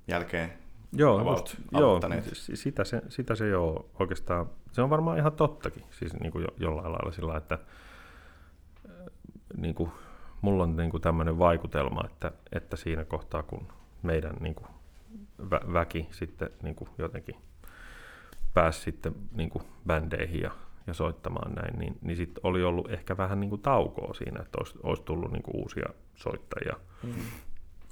[0.09, 0.53] jälkeen
[0.93, 2.01] Joo, just, joo
[2.35, 6.49] sitä, se, sitä se joo oikeastaan, se on varmaan ihan tottakin, siis niin kuin jo,
[6.57, 7.59] jollain lailla sillä että
[8.89, 8.91] äh,
[9.57, 9.91] niin kuin,
[10.41, 13.69] mulla on niin kuin tämmöinen vaikutelma, että, että siinä kohtaa kun
[14.03, 14.69] meidän niin kuin,
[15.51, 17.37] vä, väki sitten niin kuin jotenkin
[18.55, 20.51] pääsi sitten niin kuin bändeihin ja,
[20.87, 24.59] ja soittamaan näin, niin, niin sitten oli ollut ehkä vähän niin kuin taukoa siinä, että
[24.59, 26.77] olisi, olisi tullut niin kuin uusia soittajia.
[27.03, 27.13] Mm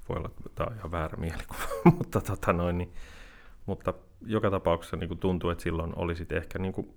[0.09, 1.59] voi olla, että tämä on ihan väärä mielikuva,
[1.99, 2.93] mutta, tota noin, niin,
[3.67, 3.95] mutta
[4.27, 6.95] joka tapauksessa niin kuin tuntuu, että silloin olisi ehkä, niin kuin,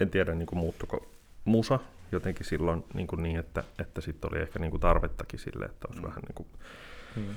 [0.00, 1.10] en tiedä niin kuin muuttuko
[1.44, 1.78] musa
[2.12, 5.88] jotenkin silloin niin, kuin niin että, että sitten oli ehkä niin kuin tarvettakin sille, että
[5.88, 6.08] olisi mm.
[6.08, 6.48] vähän niin kuin,
[7.16, 7.34] mm.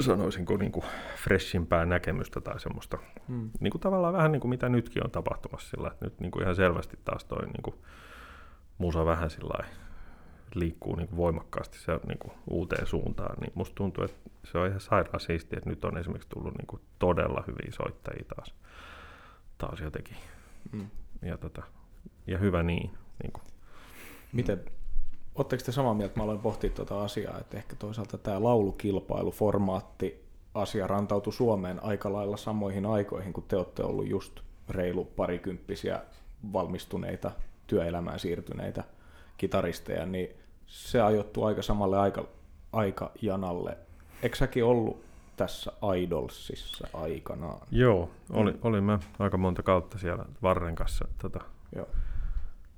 [0.00, 0.84] Sanoisinko niin kuin
[1.16, 3.50] freshimpää näkemystä tai semmoista, mm.
[3.60, 6.42] niin kuin tavallaan vähän niin kuin mitä nytkin on tapahtumassa sillä, että nyt niin kuin
[6.42, 7.76] ihan selvästi taas toi niin kuin
[8.78, 9.64] musa vähän sillä
[10.54, 14.68] liikkuu niin kuin voimakkaasti se niin kuin uuteen suuntaan, niin musta tuntuu, että se on
[14.68, 18.54] ihan sairaan siistiä, että nyt on esimerkiksi tullut niin kuin todella hyviä soittajia taas,
[19.58, 20.16] taas jotenkin.
[20.72, 20.86] Mm.
[21.22, 21.62] Ja, tota,
[22.26, 22.90] ja hyvä niin.
[23.22, 23.44] niin kuin.
[24.32, 24.64] Miten,
[25.34, 30.86] Oletteko te samaa mieltä, mä aloin pohtia tuota asiaa, että ehkä toisaalta tämä laulukilpailuformaatti asia
[30.86, 36.00] rantautui Suomeen aika lailla samoihin aikoihin, kun te olette ollut just reilu parikymppisiä
[36.52, 37.30] valmistuneita
[37.66, 38.84] työelämään siirtyneitä
[39.36, 40.28] kitaristeja, niin
[40.66, 42.24] se ajoittuu aika samalle aika,
[42.72, 43.78] aikajanalle.
[44.22, 45.04] Eikö säkin ollut
[45.36, 47.66] tässä Idolsissa aikanaan?
[47.70, 51.08] Joo, oli, olin mä aika monta kautta siellä Varren kanssa.
[51.22, 51.40] Tota,
[51.76, 51.88] Joo.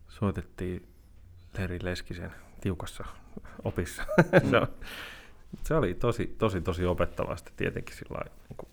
[0.08, 0.93] Soitettiin
[1.58, 3.04] Leri Leskisen tiukassa
[3.64, 4.02] opissa.
[4.42, 4.48] Mm.
[4.50, 4.60] se,
[5.62, 8.68] se oli tosi, tosi, tosi opettavasti tietenkin sillä niin kuin,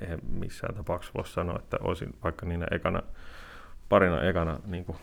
[0.00, 3.02] eihän missään tapauksessa voi sanoa, että olisin vaikka niinä ekana,
[3.88, 4.98] parina ekana niin kuin,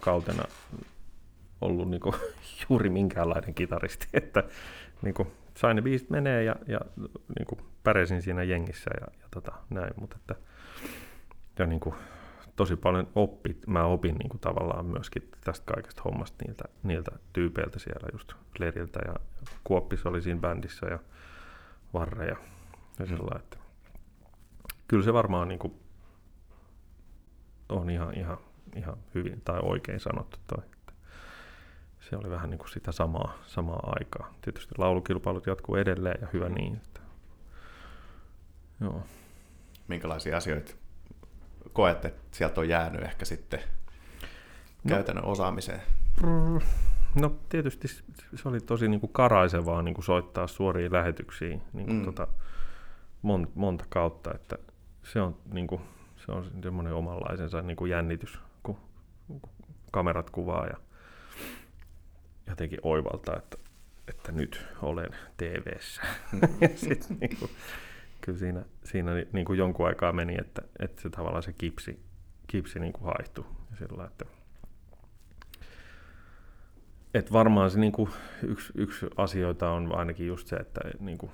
[0.00, 0.44] kautena
[1.60, 2.14] ollut niin kuin,
[2.68, 4.44] juuri minkäänlainen kitaristi, että
[5.02, 6.80] niin kuin, sain ne biisit menee ja, ja
[7.38, 10.34] niin kuin, pärjäsin siinä jengissä ja, ja tota, näin, mutta että
[11.58, 11.94] ja niin kuin,
[12.58, 17.78] tosi paljon oppit, mä opin niin kuin, tavallaan myöskin tästä kaikesta hommasta niiltä, niiltä tyypeiltä
[17.78, 19.14] siellä just Leriltä ja
[19.64, 20.98] Kuoppis oli siinä bändissä ja
[21.94, 22.36] Varre ja,
[23.06, 23.58] sillä että
[24.88, 25.72] kyllä se varmaan niin kuin,
[27.68, 28.38] on ihan, ihan,
[28.76, 30.64] ihan hyvin tai oikein sanottu toi
[32.00, 34.34] se oli vähän niin kuin sitä samaa, samaa aikaa.
[34.42, 36.54] Tietysti laulukilpailut jatkuu edelleen ja hyvä mm.
[36.54, 36.76] niin.
[36.76, 37.00] Että,
[38.80, 39.02] joo.
[39.88, 40.74] Minkälaisia asioita
[41.72, 43.60] koette, että sieltä on jäänyt ehkä sitten
[44.84, 45.82] no, käytännön osaamiseen?
[47.14, 47.88] No tietysti
[48.34, 52.04] se oli tosi niin kuin karaisevaa niin kuin soittaa suoriin lähetyksiin niin kuin mm.
[52.04, 52.26] tota,
[53.22, 54.58] monta, monta kautta, että
[55.02, 55.80] se on, niin kuin,
[56.16, 58.76] se on semmoinen omanlaisensa niin kuin jännitys, kun,
[59.28, 59.50] kun
[59.90, 60.76] kamerat kuvaa ja
[62.46, 63.56] jotenkin oivaltaa, että,
[64.08, 66.02] että nyt olen TV-ssä.
[66.32, 66.40] Mm.
[66.60, 67.50] ja sit, niin kuin,
[68.20, 72.00] kyllä siinä, siinä niin kuin jonkun aikaa meni, että, että se tavallaan se kipsi,
[72.46, 73.44] kipsi niin kuin haihtui.
[73.78, 74.24] Sillä, että,
[77.14, 78.10] että varmaan se niin kuin
[78.42, 81.32] yksi, yksi asioita on ainakin just se, että niin kuin,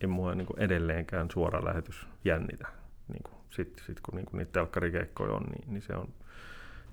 [0.00, 2.68] ei mua niin kuin edelleenkään suora lähetys jännitä.
[3.08, 6.08] Niin kuin, Sitten sit, kun niin kuin niitä telkkarikeikkoja on, niin, niin se on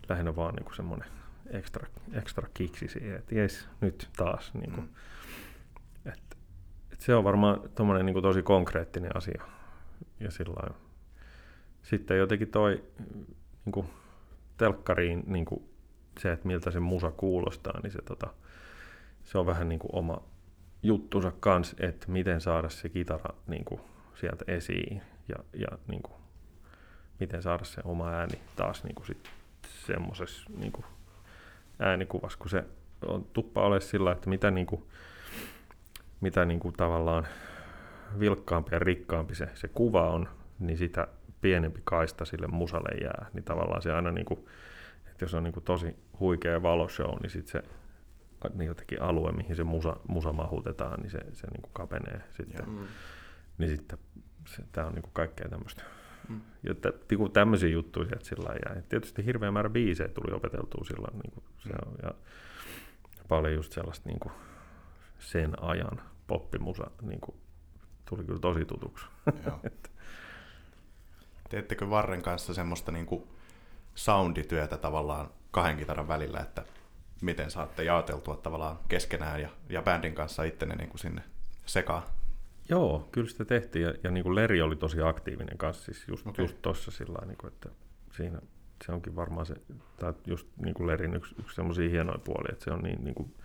[0.10, 1.08] lähinnä vaan niin kuin semmoinen
[1.50, 4.54] ekstra, ekstra kiksi siihen, että jes, nyt taas.
[4.54, 4.94] Niin kuin, mm.
[6.98, 7.60] Et, se on varmaan
[8.06, 9.44] niin kuin tosi konkreettinen asia.
[10.20, 10.76] Ja sillä
[11.82, 12.84] Sitten jotenkin toi
[13.66, 13.88] niin kuin
[14.58, 15.70] telkkariin niin kuin
[16.20, 18.34] se, että miltä se musa kuulostaa, niin se, tota,
[19.24, 20.22] se on vähän niin kuin oma
[20.84, 23.82] juttunsa kanssa, että miten saada se kitara niin kuin,
[24.16, 26.16] sieltä esiin ja, ja niin kuin,
[27.20, 29.30] miten saada se oma ääni taas niin kuin, sit
[29.86, 30.74] semmoisessa niin
[31.80, 32.64] äänikuvassa, kun se
[33.06, 34.84] on tuppa ole sillä, että mitä, niin kuin,
[36.22, 37.28] mitä niin kuin, tavallaan
[38.20, 41.08] vilkkaampi ja rikkaampi se, se kuva on, niin sitä
[41.42, 43.26] pienempi kaista sille musalle jää.
[43.34, 44.40] Niin tavallaan se aina, niin kuin,
[45.12, 47.70] että jos on niin kuin tosi huikea valoshow, niin sitten se
[48.54, 52.70] niin jotenkin alue, mihin se musa, musa mahutetaan, niin se, se niin kuin kapenee sitten.
[52.70, 52.88] Mm.
[53.58, 54.00] Niin sitten
[54.72, 55.84] tämä on niin kuin kaikkea tämmöistä.
[56.30, 56.42] Mm.
[56.64, 58.82] Ja t- niinku tämmöisiä juttuja sieltä sillä jää.
[58.90, 61.20] Tietysti hirveä määrä biisejä tuli opeteltua silloin.
[61.20, 62.12] Niin kuin se on, ja
[63.28, 64.32] paljon just sellaista niin kuin
[65.20, 67.38] sen ajan poppimusa niin kuin,
[68.10, 69.06] tuli kyllä tosi tutuksi.
[69.46, 69.60] Joo.
[71.50, 73.24] Teettekö Varren kanssa semmoista niin kuin
[73.96, 76.66] soundityötä tavallaan kahden kitaran välillä, että
[77.22, 81.22] miten saatte jaoteltua tavallaan keskenään ja, ja bändin kanssa ittenne niin kuin sinne
[81.66, 82.04] sekaan?
[82.70, 86.28] Joo, kyllä sitä tehtiin ja, ja niin kuin Leri oli tosi aktiivinen kanssa siis just,
[86.28, 86.46] okay.
[86.46, 87.70] just tossa sillä niin kuin, että
[88.12, 88.42] siinä
[88.86, 89.56] se onkin varmaan se,
[90.00, 93.16] tai just niin kuin Lerin yksi, yksi semmoisia hienoja puolia, että se on niin, niin
[93.16, 93.36] kuin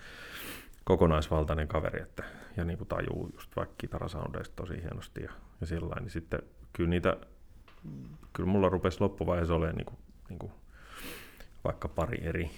[0.84, 2.24] kokonaisvaltainen kaveri, että,
[2.56, 6.42] ja niin kuin tajuu just vaikka kitarasoundeista tosi hienosti ja, ja sillä niin sitten
[6.72, 7.16] kyllä niitä,
[8.32, 10.52] kyllä mulla rupesi loppuvaiheessa olemaan niin kuin, niin kuin
[11.64, 12.50] vaikka pari eri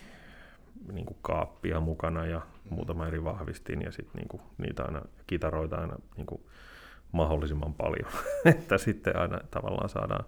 [0.92, 5.76] niin kuin kaappia mukana ja muutama eri vahvistin ja sitten niin kuin, niitä aina kitaroita
[5.76, 6.42] aina niin kuin
[7.12, 8.10] mahdollisimman paljon,
[8.54, 10.24] että sitten aina tavallaan saadaan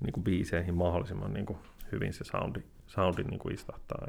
[0.00, 1.58] niin kuin biiseihin mahdollisimman niin kuin
[1.92, 4.06] hyvin se soundi, soundi niin kuin istahtaa.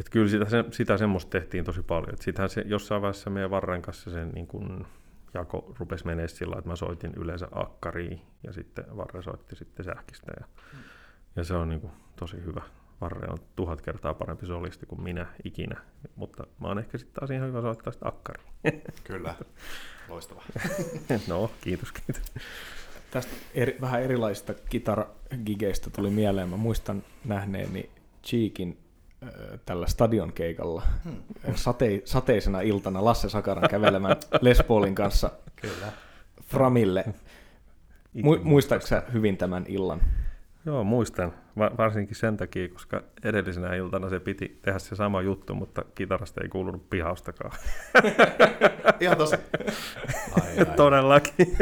[0.00, 2.14] Et kyllä sitä, se, sitä semmoista tehtiin tosi paljon.
[2.14, 4.86] Et sitähän se jossain vaiheessa meidän Varren kanssa sen niin kuin
[5.34, 10.32] jako rupesi menemään sillä että mä soitin yleensä akkariin ja sitten Varre soitti sitten sähkistä.
[10.40, 10.78] Ja, mm.
[11.36, 12.62] ja se on niin kuin tosi hyvä.
[13.00, 15.80] Varre on tuhat kertaa parempi solisti kuin minä ikinä,
[16.16, 18.52] mutta mä oon ehkä sitten taas ihan hyvä soittaa sitä akkariin.
[19.04, 19.34] Kyllä,
[20.08, 20.42] loistava.
[21.28, 22.32] no, kiitos, kiitos.
[23.10, 26.48] Tästä eri, vähän erilaisista kitaragigeistä tuli mieleen.
[26.48, 27.90] Mä muistan nähneeni
[28.24, 28.78] Cheekin
[29.66, 31.22] tällä stadionkeikalla hmm.
[31.54, 35.92] sate, sateisena iltana Lasse Sakaran kävelemään Les Paulin kanssa Kyllä.
[36.42, 37.04] Framille.
[38.16, 40.00] Mu- muistaaksä hyvin tämän illan?
[40.66, 41.32] Joo, muistan.
[41.58, 46.40] Va- varsinkin sen takia, koska edellisenä iltana se piti tehdä se sama juttu, mutta kitarasta
[46.40, 47.52] ei kuulunut pihaustakaan.
[49.00, 49.36] Ihan tosi.
[50.40, 50.66] Ai, ai.
[50.76, 51.56] Todellakin.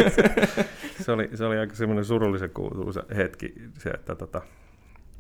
[1.05, 4.43] se, oli, se oli aika semmoinen surullisen kuuluisa hetki, se, että tota,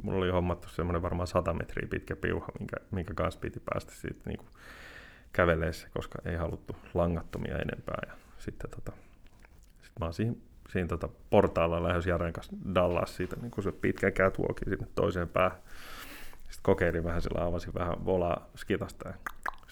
[0.02, 4.20] mulla oli hommattu semmoinen varmaan 100 metriä pitkä piuha, minkä, minkä kanssa piti päästä siitä
[4.26, 4.48] niin kuin
[5.32, 7.98] käveleessä, koska ei haluttu langattomia enempää.
[8.06, 8.92] Ja sitten tota,
[9.82, 10.36] sit mä oon siinä
[10.68, 15.58] siinä tota, portaalla lähes Jaren kanssa Dallas siitä niin se pitkä catwalkin sinne toiseen päähän.
[16.32, 19.14] Sitten kokeilin vähän sillä, avasin vähän volaa skitasta ja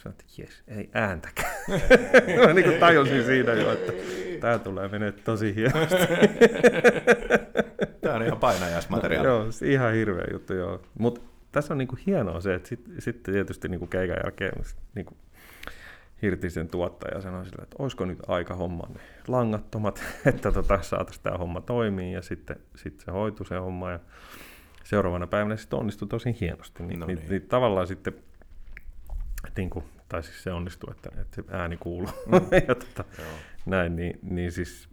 [0.05, 1.55] sanoin, että jes, ei ääntäkään.
[2.47, 3.93] Mä niin kuin tajusin siinä jo, että
[4.41, 5.97] tämä tulee menee tosi hienosti.
[8.01, 9.29] tämä on ihan painajaismateriaali.
[9.29, 10.83] joo, ihan hirveä juttu, joo.
[10.99, 11.21] Mutta
[11.53, 14.53] tässä on niinku hienoa se, että sitten sit tietysti niinku keikan jälkeen
[14.95, 15.17] niinku
[16.23, 21.39] Hirtisen tuottaja sanoi sille, että olisiko nyt aika homma ne langattomat, että tota, saataisiin tämä
[21.39, 23.99] homma toimii ja sitten, sitten se hoitui se homma ja
[24.85, 26.83] seuraavana päivänä sitten onnistui tosi hienosti.
[26.83, 27.19] Niin, no niin.
[27.19, 28.15] Niin, niin tavallaan sitten,
[29.57, 29.85] niin kuin,
[30.15, 32.11] tai siis se onnistui, että, että se ääni kuuluu.
[32.27, 32.35] Mm.
[32.69, 33.05] ja tota,
[33.67, 34.89] näin, niin, niin siis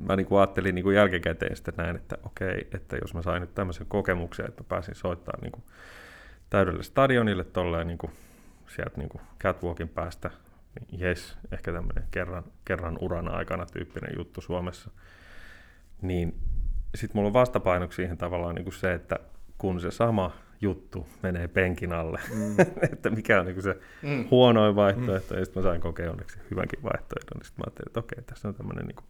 [0.00, 3.40] mä niin kuin ajattelin niin kuin jälkikäteen sitten näin, että okei, että jos mä sain
[3.40, 5.64] nyt tämmöisen kokemuksen, että mä pääsin soittamaan niin kuin
[6.50, 8.12] täydelle stadionille tolleen niin kuin
[8.66, 10.30] sieltä niin kuin catwalkin päästä
[10.80, 14.90] niin jes, ehkä tämmöinen kerran, kerran uran aikana tyyppinen juttu Suomessa,
[16.02, 16.38] niin
[16.94, 19.18] sitten mulla on vastapainoksi siihen tavallaan niin kuin se, että
[19.58, 20.32] kun se sama
[20.64, 22.56] juttu menee penkin alle, mm.
[22.92, 24.28] että mikä on niin kuin se mm.
[24.30, 25.40] huonoin vaihtoehto, mm.
[25.40, 28.48] ja sitten mä sain kokea onneksi hyvänkin vaihtoehdon, niin sitten mä ajattelin, että okei, tässä
[28.48, 29.06] on tämmöinen, niin kuin,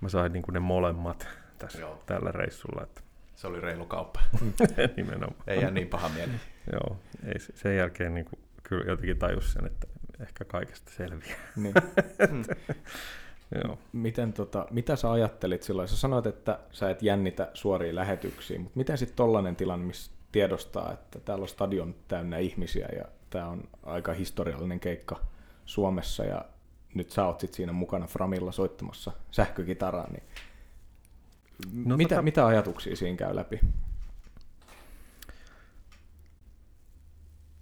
[0.00, 2.02] mä sain niin kuin ne molemmat tässä, Joo.
[2.06, 2.82] tällä reissulla.
[2.82, 3.00] Että...
[3.36, 4.20] Se oli reilu kauppa.
[4.96, 5.42] Nimenomaan.
[5.46, 6.32] Ei jää niin paha mieli.
[6.72, 9.86] Joo, ei, sen jälkeen niin kuin, kyllä jotenkin tajus sen, että
[10.20, 11.38] ehkä kaikesta selviää.
[11.56, 11.74] Niin.
[12.30, 12.44] Mm.
[13.64, 13.78] Joo.
[13.92, 15.88] Miten tota, mitä sä ajattelit silloin?
[15.88, 20.92] Sä sanoit, että sä et jännitä suoriin lähetyksiin, mutta miten sitten tollainen tilanne, missä tiedostaa,
[20.92, 25.20] että täällä on stadion täynnä ihmisiä ja tämä on aika historiallinen keikka
[25.64, 26.44] Suomessa ja
[26.94, 30.22] nyt sä oot sit siinä mukana Framilla soittamassa sähkökitaraa, niin
[31.84, 32.22] no, mitä, tota...
[32.22, 33.60] mitä ajatuksia siinä käy läpi?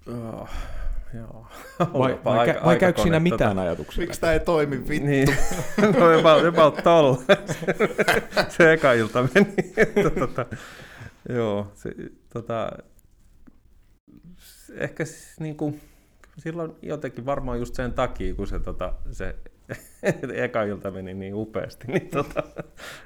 [0.06, 0.48] Oh,
[1.14, 1.46] Joo.
[1.78, 3.62] Vai, vai, aika, vai käykö siinä mitään tota...
[3.62, 4.00] ajatuksia?
[4.00, 5.06] Miksi tämä ei toimi, vittu?
[5.06, 5.28] Niin.
[5.98, 7.14] no about, about tall.
[8.56, 9.54] se eka ilta meni.
[10.20, 10.46] tota,
[11.28, 11.94] joo, se,
[12.32, 12.70] tota,
[14.74, 15.04] ehkä
[15.40, 15.80] niin kuin,
[16.38, 19.36] silloin jotenkin varmaan just sen takia, kun se, tota, se
[20.44, 22.42] eka ilta meni niin upeasti, niin, tota,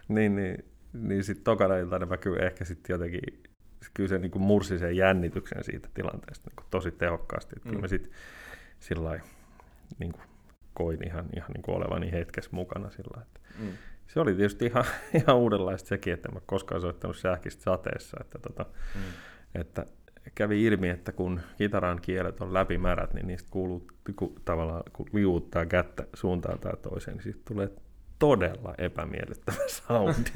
[0.09, 3.43] niin, niin, niin sitten tokana iltana mä kyllä ehkä sitten jotenkin,
[3.95, 7.55] kyllä se niin kuin mursi sen jännityksen siitä tilanteesta niin kuin tosi tehokkaasti.
[7.57, 7.71] Että mm.
[7.71, 8.12] Kyllä mä sitten
[8.81, 9.21] sillä
[9.99, 10.23] niin kuin
[10.75, 13.69] koin ihan, ihan niin kuin olevani hetkessä mukana sillä että mm.
[14.09, 14.85] Se oli tietysti ihan,
[15.23, 19.01] ihan uudenlaista sekin, että en mä koskaan soittanut sähkistä sateessa, että, tota, mm.
[19.61, 19.87] että
[20.35, 23.87] kävi ilmi, että kun kitaran kielet on läpimärät, niin niistä kuuluu
[24.17, 27.71] kun, tavallaan, kun liuuttaa kättä suuntaan tai toiseen, niin siitä tulee
[28.19, 30.31] todella epämiellyttävä soundi,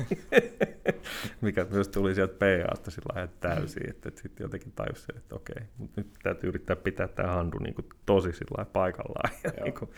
[1.41, 5.35] mikä myös tuli sieltä PAsta sillä lailla täysin, että, että sitten jotenkin tajusi sen, että
[5.35, 9.31] okei, mutta nyt täytyy yrittää pitää tämä handu niin kuin tosi sillä paikallaan.
[9.45, 9.91] Ja niin kuin,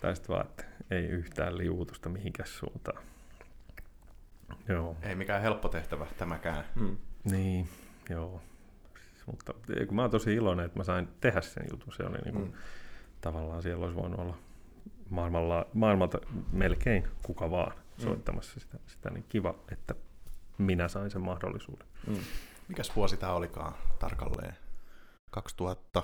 [0.00, 3.02] tai sitten vaan, että ei yhtään liuutusta mihinkään suuntaan.
[4.68, 4.96] Joo.
[5.02, 6.64] Ei mikään helppo tehtävä tämäkään.
[6.74, 6.96] Mm.
[7.24, 7.68] Niin,
[8.08, 8.42] joo.
[9.26, 9.54] Mutta
[9.86, 11.92] kun mä oon tosi iloinen, että mä sain tehdä sen jutun.
[11.92, 12.52] Se oli niin kuin, mm.
[13.20, 14.36] tavallaan siellä olisi voinut olla
[15.10, 16.18] maailmalla, maailmalta
[16.52, 18.04] melkein kuka vaan mm.
[18.04, 19.94] soittamassa sitä, sitä, niin kiva, että
[20.58, 21.86] minä sain sen mahdollisuuden.
[22.06, 22.16] Mm.
[22.68, 24.56] Mikäs vuosi tämä olikaan tarkalleen?
[25.30, 26.02] 2000?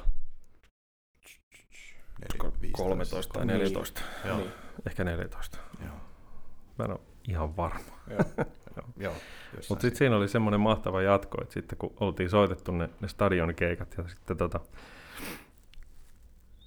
[2.72, 4.00] 13 tai 14.
[4.00, 4.28] Niin.
[4.28, 4.46] Joo.
[4.86, 5.58] Ehkä 14.
[5.84, 5.94] Joo.
[6.78, 7.96] Mä en ole ihan varma.
[9.68, 13.94] Mutta sitten siinä oli semmoinen mahtava jatko, että sitten kun oltiin soitettu ne, ne stadionikeikat
[13.98, 14.60] ja sitten tota,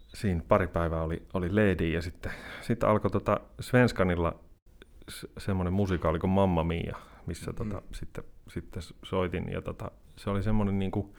[0.08, 2.32] siinä pari päivää oli, oli Lady ja sitten,
[2.62, 4.40] sitten alkoi tota Svenskanilla
[5.38, 7.88] semmoinen musikaali kuin Mamma Mia, missä tota, mm.
[7.92, 11.14] sitten, sitten soitin ja tota, se oli semmoinen niin kuin,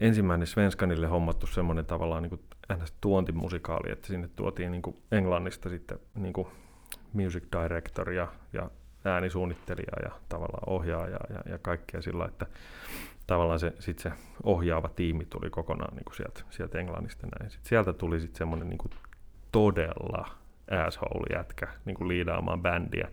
[0.00, 2.42] ensimmäinen Svenskanille hommattu semmoinen tavallaan niin kuin
[3.00, 6.48] tuontimusikaali, että sinne tuotiin niin kuin Englannista sitten niin kuin
[7.12, 8.70] music director ja, ja
[9.04, 12.46] äänisuunnittelija ja tavallaan ohjaaja ja, ja kaikkea sillä, että
[13.26, 14.12] tavallaan se, sit se
[14.42, 17.50] ohjaava tiimi tuli kokonaan niin kuin sieltä, sieltä Englannista näin.
[17.50, 18.90] Sit sieltä tuli sitten semmoinen niin
[19.52, 20.28] todella
[20.86, 23.08] asshole-jätkä niin kuin liidaamaan bändiä.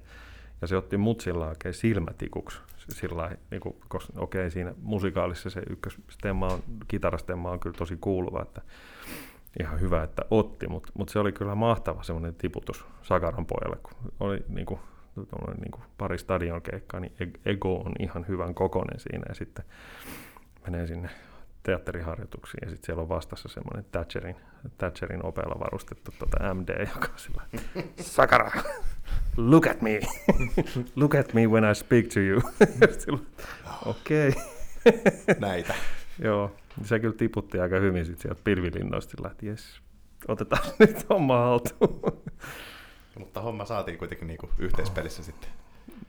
[0.61, 2.59] Ja se otti mut sillä oikein silmätikuksi.
[2.77, 8.41] Sillä niin kuin, koska okei, siinä musikaalissa se ykköstemma on, kitarastemma on kyllä tosi kuuluva,
[8.41, 8.61] että
[9.59, 14.11] ihan hyvä, että otti, mutta mut se oli kyllä mahtava semmoinen tiputus Sakaran pojalle, kun
[14.19, 14.79] oli niin kuin,
[15.61, 17.13] niin kuin pari stadion keikkaa, niin
[17.45, 19.65] ego on ihan hyvän kokonen siinä ja sitten
[20.63, 21.09] menee sinne
[21.63, 24.35] teatteriharjoituksiin ja sitten siellä on vastassa semmoinen Thatcherin,
[24.77, 27.41] Thatcherin opeella varustettu tuota MD, joka on sillä
[28.01, 28.51] Sakara,
[29.37, 29.99] look at me,
[30.95, 32.41] look at me when I speak to you.
[33.85, 34.29] Okei.
[34.29, 34.41] Okay.
[35.39, 35.73] Näitä.
[36.19, 39.81] Joo, se kyllä tiputti aika hyvin sit sieltä pilvilinnoista sillä, että jes,
[40.27, 42.23] otetaan nyt homma haltuun.
[43.19, 45.25] Mutta homma saatiin kuitenkin niinku yhteispelissä oh.
[45.25, 45.49] sitten.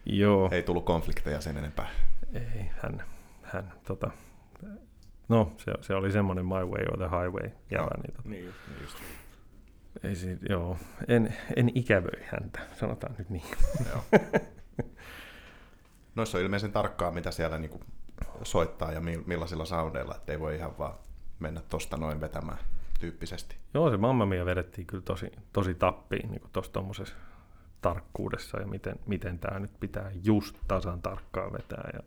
[0.06, 0.48] Joo.
[0.52, 1.88] Ei tullut konflikteja sen enempää.
[2.34, 3.02] Ei, hän,
[3.42, 4.10] hän tota,
[5.28, 7.50] no se, se oli semmoinen my way or the highway.
[7.70, 8.98] Jävä, niin, tota, niin, just, niin just.
[10.02, 13.44] Ei siitä, joo, en, en ikävöi häntä, sanotaan nyt niin.
[13.90, 14.04] Joo.
[16.14, 17.80] Noissa on ilmeisen tarkkaa, mitä siellä niinku
[18.42, 20.94] soittaa ja millaisilla soundeilla, että ei voi ihan vaan
[21.38, 22.58] mennä tosta noin vetämään
[23.00, 23.56] tyyppisesti.
[23.74, 27.04] Joo, se Mamma Mia vedettiin kyllä tosi, tosi tappiin niin tuossa
[27.80, 31.90] tarkkuudessa ja miten, miten tämä nyt pitää just tasan tarkkaan vetää.
[31.92, 32.00] Ja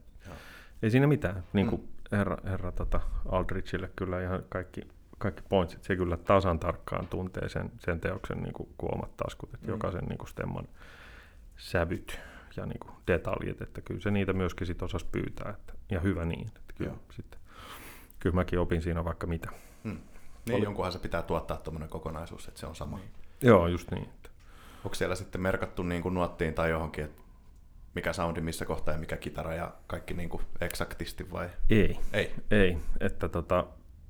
[0.83, 1.43] ei siinä mitään.
[1.53, 2.17] Niin kuin mm.
[2.17, 2.99] herra, herra tota
[3.31, 4.81] Aldrichille kyllä ihan kaikki,
[5.17, 9.53] kaikki pointsit, se kyllä tasan tarkkaan tuntee sen, sen teoksen niin kuin, kuin omat taskut,
[9.53, 9.71] että mm.
[9.71, 10.67] jokaisen niin kuin stemman
[11.57, 12.19] sävyt
[12.57, 16.25] ja niin kuin detaljit, että kyllä se niitä myöskin sit osasi pyytää, että, ja hyvä
[16.25, 16.47] niin.
[16.47, 17.39] Että kyllä, sitten,
[18.19, 19.49] kyllä mäkin opin siinä vaikka mitä.
[19.83, 19.99] Hmm.
[20.45, 20.63] Niin, Oli...
[20.63, 22.97] jonkunhan se pitää tuottaa tuommoinen kokonaisuus, että se on sama.
[22.97, 23.09] Niin.
[23.41, 24.09] Joo, just niin.
[24.83, 27.21] Onko siellä sitten merkattu niin kuin nuottiin tai johonkin, että
[27.95, 31.49] mikä soundi missä kohtaa ja mikä kitara ja kaikki niin kuin eksaktisti vai?
[31.69, 31.99] Ei.
[32.13, 32.31] Ei.
[32.51, 32.77] Ei.
[32.99, 33.67] Että tota,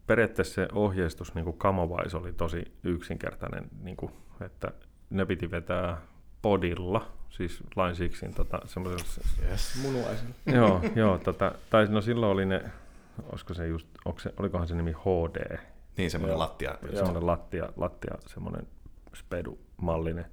[0.08, 4.12] periaatteessa se ohjeistus niin kuin Kamavais oli tosi yksinkertainen, niin kuin,
[4.46, 4.72] että
[5.10, 6.02] ne piti vetää
[6.42, 9.06] podilla, siis Line Sixin tota, semmoisella...
[9.50, 9.80] Yes.
[9.82, 10.34] Munuaisella.
[10.58, 12.64] joo, joo tota, tai no silloin oli ne,
[13.30, 15.58] olisiko se just, se, olikohan se nimi HD?
[15.98, 16.76] Niin, semmoinen joo, lattia.
[16.94, 18.68] Semmoinen lattia, lattia semmoinen
[19.16, 20.26] spedu-mallinen.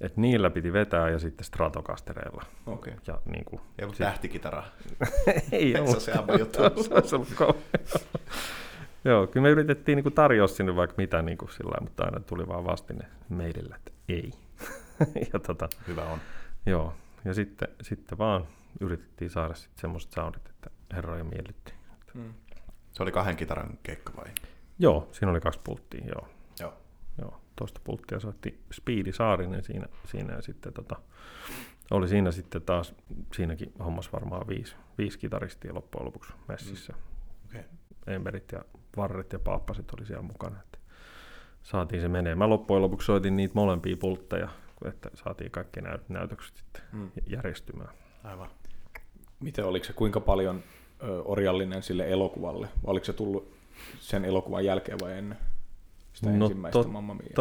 [0.00, 2.42] Et niillä piti vetää ja sitten Stratocastereilla.
[2.66, 2.92] Okei.
[2.92, 3.04] Okay.
[3.06, 4.06] Ja niin kuin, Ei ollut sit...
[4.06, 4.64] tähtikitara.
[5.52, 6.00] ei ollut.
[6.00, 6.58] se on se juttu.
[6.82, 7.56] se olisi ollut
[9.04, 12.48] Joo, kyllä me yritettiin niin tarjoa sinne vaikka mitä, niin kuin sillä mutta aina tuli
[12.48, 14.32] vaan vastine meille, että ei.
[15.32, 16.18] ja tota, Hyvä on.
[16.66, 16.94] Joo,
[17.24, 18.46] ja sitten, sitten vaan
[18.80, 21.72] yritettiin saada sitten semmoiset soundit, että herroja miellytti.
[22.14, 22.34] Mm.
[22.92, 24.26] Se oli kahden kitaran keikka vai?
[24.78, 26.28] Joo, siinä oli kaksi pulttia, joo.
[26.60, 26.74] Joo.
[27.18, 30.96] joo toista pulttia soitti Speedy Saarinen siinä, siinä ja sitten tota,
[31.90, 32.94] oli siinä sitten taas,
[33.34, 36.92] siinäkin hommas varmaan viisi, viisi kitaristia loppujen lopuksi messissä.
[36.92, 36.98] Mm.
[37.48, 37.62] Okay.
[38.06, 38.64] Emberit ja
[38.96, 40.60] Varret ja Paappasit oli siellä mukana.
[40.60, 40.78] Että
[41.62, 42.34] saatiin se menee.
[42.34, 44.48] Mä loppujen lopuksi soitin niitä molempia pultteja,
[44.84, 47.10] että saatiin kaikki näyt- näytökset sitten Mm.
[47.26, 47.88] järjestymään.
[48.24, 48.50] Aivan.
[49.40, 50.62] Miten oliko se kuinka paljon
[51.02, 52.66] ö, orjallinen sille elokuvalle?
[52.66, 53.54] Vai Oliko se tullut
[54.00, 55.38] sen elokuvan jälkeen vai ennen
[56.12, 57.34] sitä No ensimmäistä tot- Mamma Mia?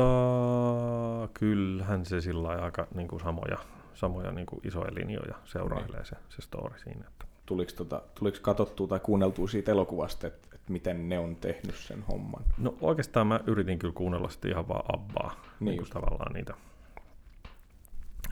[1.34, 3.58] Kyllähän se sillä aika niin kuin samoja,
[3.94, 7.06] samoja niin kuin isoja linjoja seurailee se, se story siinä.
[7.08, 7.26] Että.
[7.46, 12.04] Tuliko, tota, tuliko katsottua tai kuunneltua siitä elokuvasta, että, että miten ne on tehnyt sen
[12.04, 12.44] homman?
[12.58, 16.54] No oikeastaan mä yritin kyllä kuunnella sitten ihan vaan abbaa, niin, Niin niin tavallaan niitä,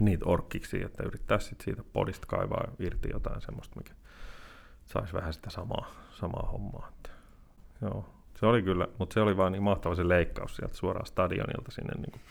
[0.05, 3.93] niitä orkkiksi, että yrittää sitten siitä podista kaivaa irti jotain semmoista, mikä
[4.85, 6.89] saisi vähän sitä samaa, samaa hommaa.
[6.97, 7.09] Että,
[7.81, 8.05] joo,
[8.39, 11.93] se oli kyllä, mutta se oli vaan niin mahtava se leikkaus sieltä suoraan stadionilta sinne
[11.95, 12.21] niin kuin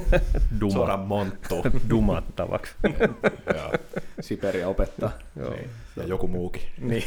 [0.60, 1.62] duma, Suoraan monttu.
[1.90, 2.74] dumattavaksi.
[3.56, 3.72] Joo.
[4.20, 5.10] Siperia opettaa.
[5.36, 5.70] Joo, Niin.
[5.96, 6.62] Ja joku muukin.
[6.78, 7.04] Niin.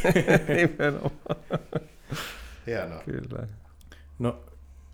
[0.47, 1.11] nimenomaan,
[2.67, 3.01] Hienoa.
[3.05, 3.47] kyllä.
[4.19, 4.39] No,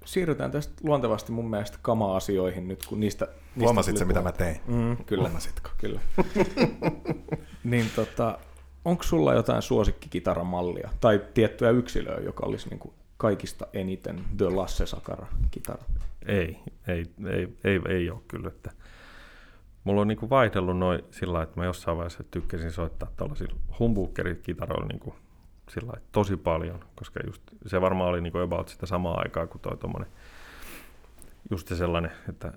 [0.08, 3.28] siirrytään tästä luontevasti mun mielestä kama-asioihin nyt, kun niistä...
[3.56, 4.62] niistä se, mitä mä tein?
[4.68, 5.70] Mm, kyllä, Huomasitko?
[5.78, 6.00] kyllä.
[7.64, 8.40] niin tota,
[8.86, 14.86] onko sulla jotain suosikkikitaramallia tai tiettyä yksilöä, joka olisi niin kuin kaikista eniten The Lasse
[14.86, 15.84] Sakara kitara?
[16.26, 18.48] Ei, ei, ei, ei, ei ole kyllä.
[18.48, 18.72] Että
[19.84, 25.16] mulla on niinku vaihdellut noin sillä että mä jossain vaiheessa tykkäsin soittaa tällaisilla humbuukerikitaroilla niinku
[25.70, 29.78] sillä tosi paljon, koska just se varmaan oli niinku about sitä samaa aikaa kuin toi
[29.78, 30.10] tommonen,
[31.52, 32.54] just se sellainen, että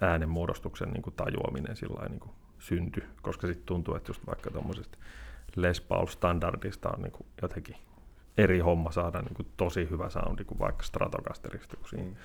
[0.00, 4.98] äänenmuodostuksen niinku tajuaminen sillä lailla niinku syntyi, koska sitten tuntuu, että just vaikka tuommoisesta
[5.56, 7.76] Les Paul-standardista on niinku jotenkin
[8.38, 12.16] eri homma saada niinku tosi hyvä soundi kuin vaikka Stratocasterista, kun siinä Mm.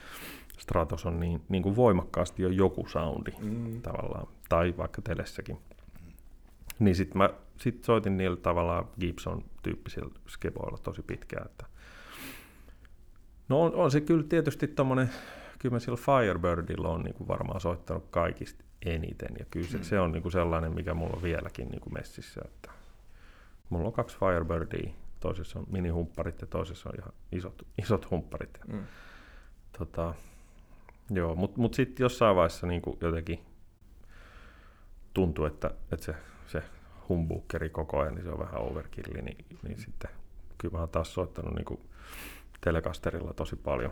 [0.58, 3.82] Stratos on niin, niin kuin voimakkaasti jo joku soundi Mm.
[3.82, 5.58] tavallaan, tai vaikka telessäkin.
[6.80, 11.46] Niin sitten mä sit soitin niillä tavallaan Gibson-tyyppisillä skeboilla tosi pitkään.
[11.46, 11.66] Että
[13.50, 15.10] no on, on, se kyllä tietysti tommonen,
[15.60, 19.84] kyllä sillä Firebirdilla on niin kuin varmaan soittanut kaikista eniten, ja kyllä se, Mm.
[19.84, 22.72] se on niin kuin sellainen, mikä mulla on vieläkin niin kuin messissä, että
[23.70, 28.60] mulla on kaksi Firebirdia, toisessa on minihumpparit ja toisessa on ihan isot, isot humpparit.
[28.68, 28.84] Mm.
[29.78, 30.14] Tota,
[31.10, 33.40] joo, mutta mut sitten jossain vaiheessa niin jotenkin
[35.14, 36.16] tuntui, että, että se,
[36.48, 36.64] se
[37.10, 40.12] humbukkeri koko ajan, niin se on vähän overkilli, niin, niin sitten
[40.58, 41.80] kyllä mä oon taas soittanut niin
[42.62, 43.92] Telecasterilla tosi paljon.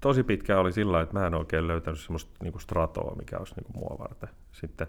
[0.00, 3.72] Tosi pitkään oli sillä että mä en oikein löytänyt semmoista niin stratoa, mikä olisi niin
[3.74, 4.28] mua varten.
[4.52, 4.86] Sitten,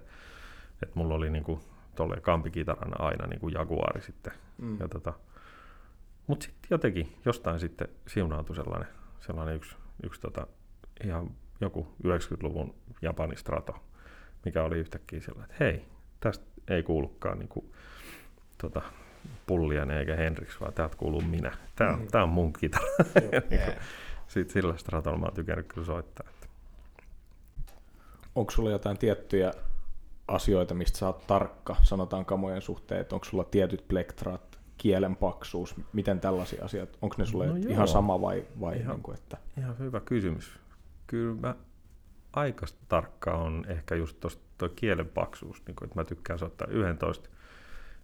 [0.84, 1.60] että mulla oli niin kuin,
[1.96, 4.34] tolleen kampikitarana aina niin kuin Jaguari sitten.
[4.58, 4.80] Mm.
[4.80, 5.14] Ja tota,
[6.28, 8.88] mutta sitten jotenkin jostain sitten siunaantui sellainen,
[9.20, 10.48] sellainen yksi, yksi tota,
[11.04, 11.32] ihan
[11.62, 13.76] joku 90-luvun Japani strato,
[14.46, 15.86] mikä oli yhtäkkiä sillä, että hei,
[16.20, 17.74] tästä ei kuulukaan niinku,
[18.62, 18.82] tota,
[19.48, 21.58] Pullianen eikä Henriks, vaan täältä kuuluu minä.
[21.76, 22.08] Tämä on, Mm.
[22.08, 22.86] tää on mun kitara.
[23.52, 23.70] Yeah.
[24.28, 26.28] Sitten sillä stratolla mä oon tykännyt kyllä soittaa.
[28.36, 29.52] Onko sulla jotain tiettyjä
[30.28, 35.76] asioita, mistä sä oot tarkka, sanotaan kamojen suhteen, että onko sulla tietyt plektrat, kielen paksuus,
[35.94, 37.72] miten tällaisia asioita, onko ne sulle No no joo.
[37.72, 40.60] ihan sama vai, vai Ihan- niin kuin, että Ihan hyvä kysymys.
[41.08, 41.56] Kyllä mä
[42.40, 47.30] aika tarkka on ehkä just tuosta kielen paksuus, niin kuin, että mä tykkään soittaa 11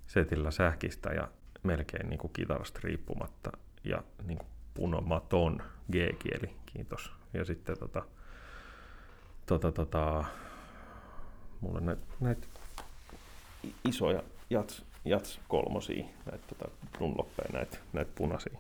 [0.08, 1.28] setillä sähkistä ja
[1.64, 3.52] melkein niin kuin kitarasta riippumatta
[3.84, 7.12] ja niin kuin punomaton G-kieli, kiitos.
[7.34, 8.04] Ja sitten tota,
[9.46, 10.24] tota, tota,
[11.62, 12.48] mulla on näitä,
[13.66, 18.60] i- isoja jats, jats kolmosia, näitä tota, dunloppeja, näitä, näitä punaisia.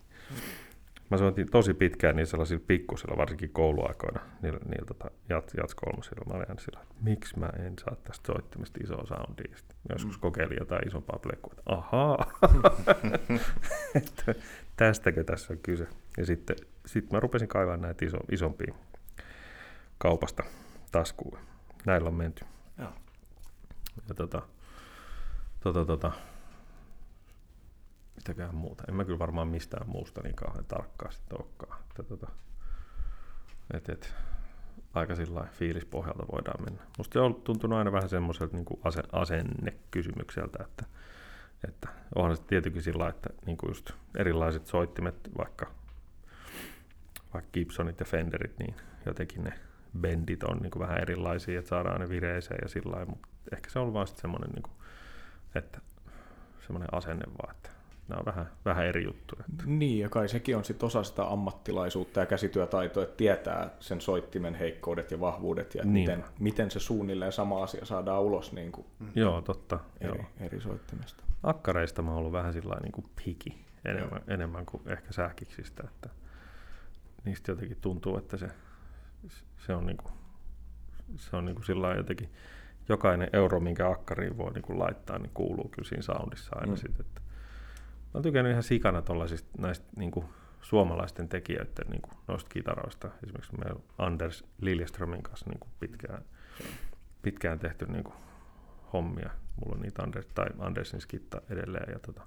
[1.14, 6.26] Mä soitin tosi pitkään niin sellaisilla pikkusilla, varsinkin kouluaikoina, niillä, niillä tota, jats, jats kolmosilla.
[6.28, 9.57] Mä olin aina sillä, että miksi mä en saa tästä soittimesta isoa soundia.
[9.57, 10.22] Sitten joskus Mm.
[10.22, 12.32] kokeilin jotain isompaa plekkua, että ahaa,
[13.95, 14.36] että
[14.76, 15.88] tästäkö tässä on kyse.
[16.18, 16.55] Ja sitten
[16.86, 18.74] sit mä rupesin kaivaa näitä iso, isompia
[19.97, 20.43] kaupasta
[20.91, 21.38] taskuun.
[21.86, 22.45] Näillä on menty.
[22.78, 22.93] Joo.
[24.09, 24.41] Ja tota,
[25.59, 26.11] tota, tota,
[28.24, 28.84] mitäkään muuta.
[28.90, 31.82] En mä kyllä varmaan mistään muusta niin kauhean tarkkaa sitten olekaan.
[31.82, 32.28] Että tota,
[33.74, 34.14] et, et,
[34.94, 36.84] aika sillä fiilispohjalta voidaan mennä.
[36.98, 40.86] Musta se on tuntunut aina vähän semmoiselta niin ase, asennekysymykseltä, että,
[41.68, 45.66] että onhan se tietenkin sillä että niin kuin just erilaiset soittimet, vaikka,
[47.34, 49.54] vaikka Gibsonit ja Fenderit, niin jotenkin ne
[50.00, 53.80] bendit on niin kuin vähän erilaisia, että saadaan ne vireeseen ja sillä mutta ehkä se
[53.80, 54.74] on vaan semmoinen, niin kuin,
[55.56, 55.82] että
[56.60, 57.70] semmoinen asenne vaan, että
[58.14, 59.43] nämä on vähän, vähän eri juttuja.
[59.66, 64.55] Niin, ja kai sekin on sit osa sitä ammattilaisuutta ja käsityötaitoa, että tietää sen soittimen
[64.55, 65.93] heikkoudet ja vahvuudet ja niin.
[65.93, 69.80] miten, miten se suunnilleen sama asia saadaan ulos niin kuin Joo, totta.
[70.01, 70.26] eri, Joo.
[70.39, 71.24] eri soittimesta.
[71.43, 76.09] Akkareista mä oon ollut vähän sillä niin kuin piki enemmän, enemmän kuin ehkä sähkiksistä, että
[77.26, 78.47] niistä jotenkin tuntuu, että se,
[79.57, 80.14] se on, niin kuin,
[81.16, 82.30] se on niin kuin sillä jotenkin,
[82.89, 86.72] jokainen euro, minkä akkariin voi niin kuin laittaa, niin kuuluu kyllä siinä soundissa aina Mm.
[86.72, 86.78] mm.
[86.78, 87.05] sitten.
[87.05, 87.22] Että
[88.14, 90.26] mä oon tykännyt ihan sikana tuollaisista näistä niin kuin
[90.61, 93.09] suomalaisten tekijöiden niin kuin noista kitaroista.
[93.24, 96.24] Esimerkiksi meillä Anders Liljeströmin kanssa niin kuin pitkään,
[97.22, 98.16] pitkään tehty niin kuin
[98.93, 99.30] hommia.
[99.55, 101.93] Mulla on niitä Anders, tai Andersin skitta edelleen.
[101.93, 102.22] Ja tota,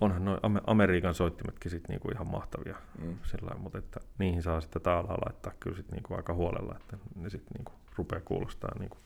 [0.00, 2.76] onhan noin Ame- Amerikan soittimetkin sit niinku ihan mahtavia.
[3.02, 3.18] Mm.
[3.22, 7.30] Sillä mutta että niihin saa sitten taalaa laittaa kyllä sit niinku aika huolella, että ne
[7.30, 8.96] sitten niinku rupeaa kuulostaa niinku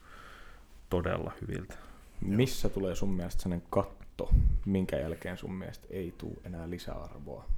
[0.90, 1.74] todella hyviltä.
[2.20, 3.68] Missä tulee sun mielestä sellainen
[4.16, 4.34] katto,
[4.66, 7.48] minkä jälkeen sun mielestä ei tule enää lisäarvoa?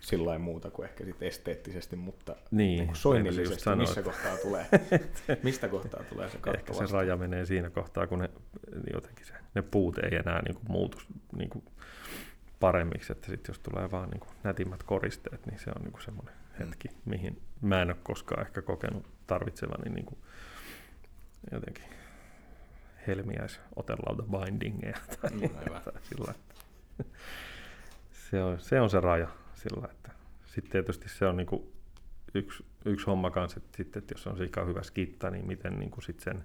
[0.00, 4.66] Sillä muuta kuin ehkä sit esteettisesti, mutta Niin, niin kuin soinnillisesti, sanoa, missä kohtaa tulee,
[5.42, 8.30] mistä kohtaa tulee se katto Ehkä se raja menee siinä kohtaa, kun ne,
[8.92, 10.98] jotenkin se, ne puut ei enää niinku muutu
[11.36, 11.64] niinku
[12.60, 16.66] paremmiksi, että sitten jos tulee vaan niinku nätimmät koristeet, niin se on niinku semmoinen Mm.
[16.66, 20.18] hetki, mihin mä en ole koskaan ehkä kokenut tarvitsevani niinku
[21.52, 21.84] jotenkin
[23.06, 25.82] helmiäis otelauta bindingeja tai, Mm, aivan.
[25.82, 26.54] tai sillä että
[28.10, 30.10] se on, se on se raja sillä että
[30.46, 31.72] sitten tietysti se on niinku
[32.34, 36.00] yksi, yksi homma kanssa, että, sitten, että jos on sika hyvä skitta, niin miten niinku
[36.00, 36.44] sit sen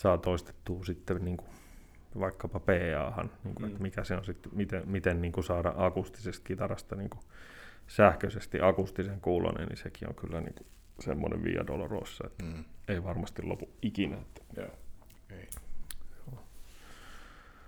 [0.00, 1.44] saa toistettua sitten niinku
[2.20, 3.68] vaikkapa PA-han, niinku, Mm.
[3.68, 7.18] että mikä se on sitten, miten, miten niinku saada akustisesta kitarasta niinku
[7.86, 10.66] sähköisesti akustisen kuulonen, niin sekin on kyllä niinku
[11.00, 12.64] semmoinen via dolorosa, että Mm.
[12.88, 14.16] ei varmasti lopu ikinä.
[14.16, 14.70] Että Joo.
[15.30, 15.48] Ei.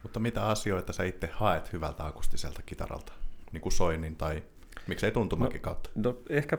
[0.02, 3.12] Mutta mitä asioita sä itse haet hyvältä akustiselta kitaralta?
[3.52, 4.42] Niin kuin soinnin tai
[4.86, 5.90] miksei tuntumakin kautta?
[5.94, 6.58] no ehkä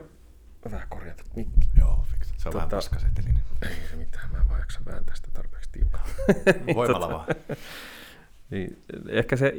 [0.70, 1.68] vähän korjata mikki.
[1.78, 2.32] Joo, fix.
[2.36, 3.42] Se on vähän Tota- paskasetelinen.
[3.62, 6.06] Ei se mitään, mä en vaan jaksa vääntää sitä tarpeeksi tiukalla.
[6.74, 7.26] Voimalla vaan.
[8.50, 9.52] Niin, ehkä se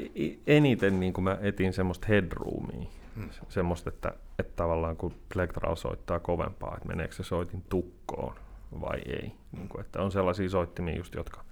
[0.47, 3.29] eniten niin kuin mä etin semmoista headroomia, Mm.
[3.31, 8.35] Se- semmoista, että, että tavallaan kun Plectral soittaa kovempaa, että meneekö se soitin tukkoon
[8.81, 9.31] vai ei.
[9.51, 11.43] Niin kuin, että on sellaisia soittimia just, jotka,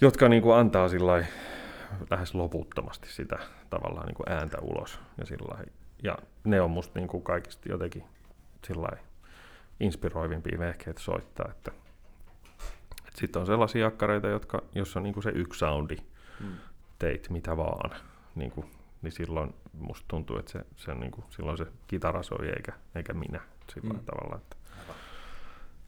[0.00, 1.24] jotka niin kuin antaa sillai
[2.10, 3.38] lähes loputtomasti sitä
[3.70, 5.00] tavallaan niin kuin ääntä ulos.
[5.18, 5.64] Ja, sillai,
[6.02, 8.04] ja ne on musta niin kuin kaikista jotenkin
[8.66, 8.96] sillai
[9.80, 11.72] inspiroivimpia vehkeitä soittaa, että
[13.14, 15.96] sitten on sellaisia akkareita, jotka, jos on niinku se yksi soundi,
[16.40, 16.56] Mm.
[16.98, 17.90] teit mitä vaan,
[18.34, 18.64] niinku,
[19.02, 23.14] niin silloin musta tuntuu, että se, se on niinku, silloin se kitara soi eikä, eikä
[23.14, 23.40] minä
[23.74, 24.04] sillä mm.
[24.04, 24.36] tavalla.
[24.36, 24.56] Että,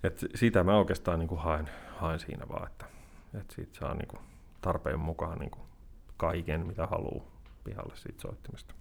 [0.02, 2.84] et sitä mä oikeastaan niinku haen, haen siinä vaan, että,
[3.40, 4.16] että siitä saa niinku
[4.60, 5.58] tarpeen mukaan niinku
[6.16, 7.24] kaiken, mitä haluaa
[7.64, 8.74] pihalle siitä soittimesta.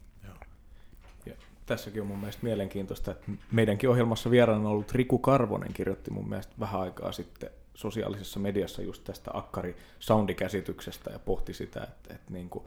[1.66, 6.54] Tässäkin on mun mielestä mielenkiintoista, että meidänkin ohjelmassa vieraana ollut Riku Karvonen kirjoitti mun mielestä
[6.60, 12.50] vähän aikaa sitten sosiaalisessa mediassa just tästä akkari soundikäsityksestä ja pohti sitä, että, että niin
[12.50, 12.66] kuin,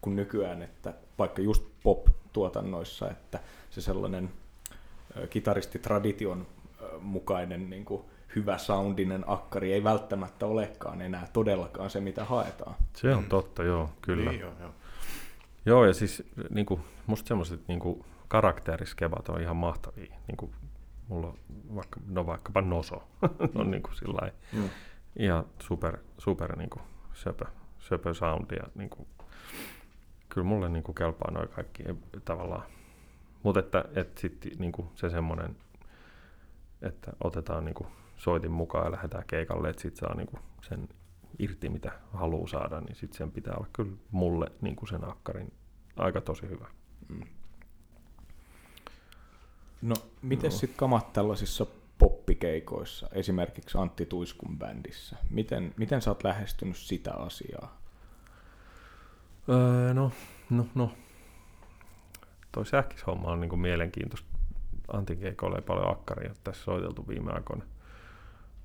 [0.00, 3.40] kun nykyään, että vaikka just pop-tuotannoissa, että
[3.70, 4.30] se sellainen
[5.30, 6.46] kitaristitradition
[7.00, 8.02] mukainen niin kuin
[8.36, 12.74] hyvä soundinen akkari ei välttämättä olekaan enää todellakaan se, mitä haetaan.
[12.96, 13.28] Se on Mm.
[13.28, 14.30] totta, joo, kyllä.
[14.30, 14.70] Niin, joo, joo.
[15.66, 20.14] Joo, ja siis niin kuin, musta semmoiset niin karakteriskevat on ihan mahtavia.
[20.26, 20.52] Niin kuin,
[21.08, 21.34] mulla on
[21.74, 23.02] vaikka, no vaikkapa Noso
[23.54, 24.70] on niin kuin sillai, Mm.
[25.18, 26.82] ihan super, super niin kuin
[27.14, 27.44] söpö,
[27.78, 28.54] söpö soundi.
[28.54, 29.06] Ja, niin kuin,
[30.28, 31.82] kyllä mulle niin kuin kelpaa noin kaikki
[32.24, 32.62] tavallaan.
[33.42, 35.56] Mutta että, että sitten niin kuin se semmoinen,
[36.82, 40.88] että otetaan niin kuin soitin mukaan ja lähdetään keikalle, että sitten saa niin kuin sen
[41.38, 45.52] irti, mitä haluaa saada, niin sitten sen pitää olla kyllä mulle niin kuin sen akkarin
[45.96, 46.66] aika tosi hyvä.
[47.08, 47.20] Mm.
[49.82, 50.58] No, miten Joo.
[50.58, 51.66] sitten kamat tällaisissa
[51.98, 55.16] poppikeikoissa, esimerkiksi Antti Tuiskun bändissä?
[55.30, 57.80] Miten, miten sä oot lähestynyt sitä asiaa?
[59.48, 60.12] Öö, no,
[60.50, 60.92] no, no.
[62.52, 64.29] Toi sähkishomma on niinku mielenkiintoista.
[64.92, 67.64] Antin keikoilla ei paljon akkaria tässä soiteltu viime aikoina.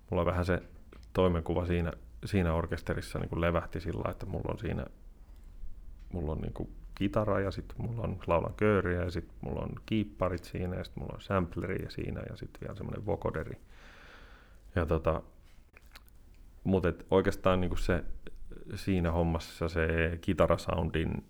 [0.10, 0.62] Mulla vähän se
[1.14, 1.92] toimenkuva siinä,
[2.26, 4.86] siinä orkesterissa niin levähti sillä että mulla on siinä
[6.14, 10.44] mulla on niinku kitara ja sitten mulla on laulan kööriä ja sitten mulla on kiipparit
[10.44, 13.58] siinä ja sitten mulla on sampleri siinä ja sitten vielä semmoinen vokoderi.
[14.76, 15.22] Ja tota,
[16.64, 18.04] mutta oikeastaan niinku se
[18.76, 19.88] siinä hommassa se
[20.22, 21.26] kitarasoundin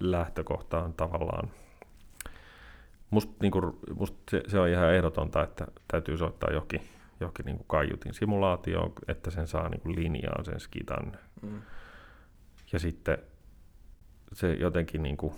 [0.00, 1.50] lähtökohta on tavallaan
[3.10, 6.80] Musta, niinku, must se, se, on ihan ehdotonta, että täytyy soittaa jokin,
[7.20, 11.18] jokin niinku kaiutin simulaatio, että sen saa niinku linjaan sen skitan.
[11.42, 11.62] Mm.
[12.72, 13.18] Ja sitten
[14.32, 15.34] se jotenkin niin kuin,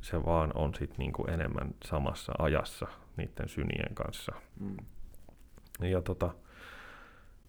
[0.00, 2.86] se vaan on sit niin kuin enemmän samassa ajassa
[3.16, 4.32] niiden synien kanssa.
[4.60, 4.76] Mm.
[5.80, 6.30] Ja tota,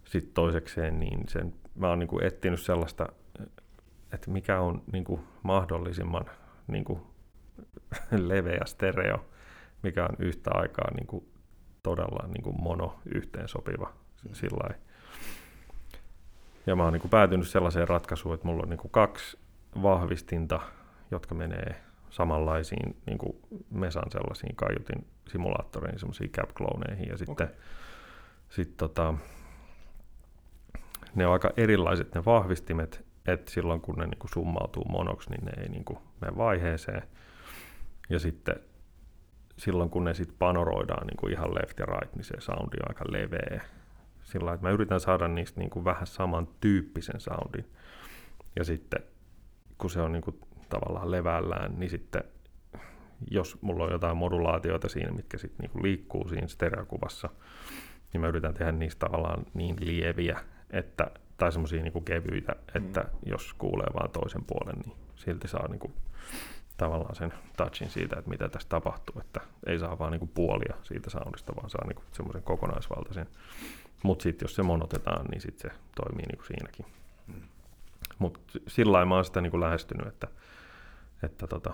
[0.06, 3.08] sitten toisekseen, niin sen, mä oon niin kuin etsinyt sellaista,
[4.14, 6.26] että mikä on niin kuin mahdollisimman
[6.68, 7.02] niin kuin
[8.12, 9.26] leveä stereo,
[9.84, 11.26] mikä on yhtä aikaa niin kuin
[11.84, 13.94] todella niin kuin mono yhteen sopiva
[14.34, 14.76] sillä
[16.66, 19.38] Ja mä oon niin kuin päätynyt sellaiseen ratkaisuun, että mulla on niin kuin kaksi
[19.82, 20.60] vahvistinta,
[21.12, 23.38] jotka menee samanlaisiin niin kuin
[23.70, 26.50] Mesan sellaisiin kaiutin simulaattoreihin, semmoisiin cap
[27.10, 27.48] ja sitten okay.
[28.50, 29.14] sit tota,
[31.16, 35.46] ne on aika erilaiset ne vahvistimet, että silloin kun ne niin kuin summautuu monoksi, niin
[35.46, 37.04] ne ei niin kuin mene vaiheeseen.
[38.10, 38.56] Ja sitten
[39.62, 42.90] silloin kun ne sitten panoroidaan niin kuin ihan left ja right, niin se soundi on
[42.90, 43.62] aika leveä.
[44.24, 47.66] Sillä että mä yritän saada niistä niin kuin vähän samantyyppisen soundin.
[48.56, 49.04] Ja sitten
[49.78, 50.40] kun se on niin kuin
[50.70, 52.24] tavallaan levällään, niin sitten
[53.32, 57.30] jos mulla on jotain modulaatioita siinä, mitkä sitten niin liikkuu siinä stereokuvassa,
[58.14, 60.40] niin mä yritän tehdä niistä tavallaan niin lieviä,
[60.70, 63.10] että, tai semmoisia niin kevyitä, että mm.
[63.26, 65.94] jos kuulee vaan toisen puolen, niin silti saa niin kuin,
[66.82, 71.10] tavallaan sen touchin siitä, että mitä tässä tapahtuu, että ei saa vaan niin puolia siitä
[71.10, 73.28] soundista, vaan saa niin semmoisen kokonaisvaltaisen.
[74.04, 76.86] Mutta sitten jos se monotetaan, niin sitten se toimii niin kuin siinäkin.
[77.28, 77.42] Mm.
[78.20, 80.28] Mutta sillä lailla mä oon sitä niin kuin lähestynyt, että,
[81.24, 81.74] että tota,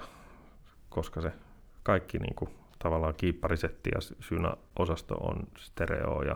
[0.90, 1.32] koska se
[1.84, 6.36] kaikki niin kuin, tavallaan kiipparisetti ja synä-osasto on stereo ja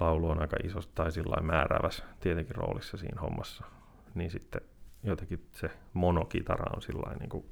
[0.00, 3.64] laulu on aika iso tai sillä määräävässä tietenkin roolissa siinä hommassa,
[4.14, 4.60] niin sitten
[5.06, 7.44] jotenkin se monokitara on sillä niin kuin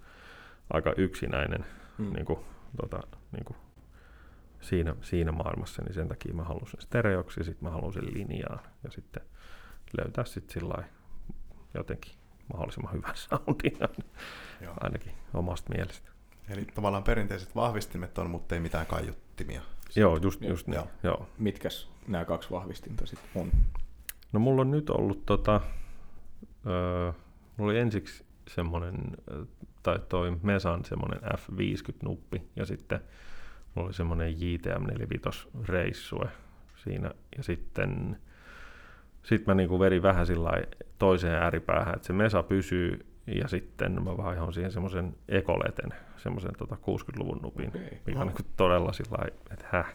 [0.73, 1.67] aika yksinäinen
[1.99, 2.13] mm.
[2.13, 2.39] niin kuin,
[2.81, 3.01] tota,
[3.33, 3.57] niin kuin
[4.61, 8.91] siinä, siinä maailmassa, niin sen takia mä halusin stereoksi ja sitten mä halusin linjaan ja
[8.91, 9.23] sitten
[9.99, 10.85] löytää sitten sillä
[11.75, 12.13] jotenkin
[12.53, 13.79] mahdollisimman hyvän soundin
[14.81, 16.11] ainakin omasta mielestä.
[16.49, 19.63] Eli tavallaan perinteiset vahvistimet on, mutta ei mitään kaiuttimia.
[19.97, 20.83] Joo, just, just niin.
[21.03, 21.29] Joo.
[21.39, 23.51] Mitkäs nämä kaksi vahvistinta sitten on?
[24.33, 25.61] No mulla on nyt ollut tota,
[26.67, 27.13] öö,
[27.57, 28.97] mulla oli ensiksi semmoinen,
[29.83, 33.01] tai toi Mesan semmoinen F50-nuppi, ja sitten
[33.75, 36.29] mulla oli semmoinen JTM 45 reissue
[36.77, 38.17] siinä, ja sitten
[39.23, 40.51] sit mä niinku verin vähän sillä
[40.99, 46.75] toiseen ääripäähän, että se Mesa pysyy ja sitten mä vaihoin siihen semmoisen ekoleten, semmoisen tota
[46.75, 47.83] 60-luvun nupin, okay.
[48.07, 49.19] mikä on niin todella sillä
[49.51, 49.95] että häh.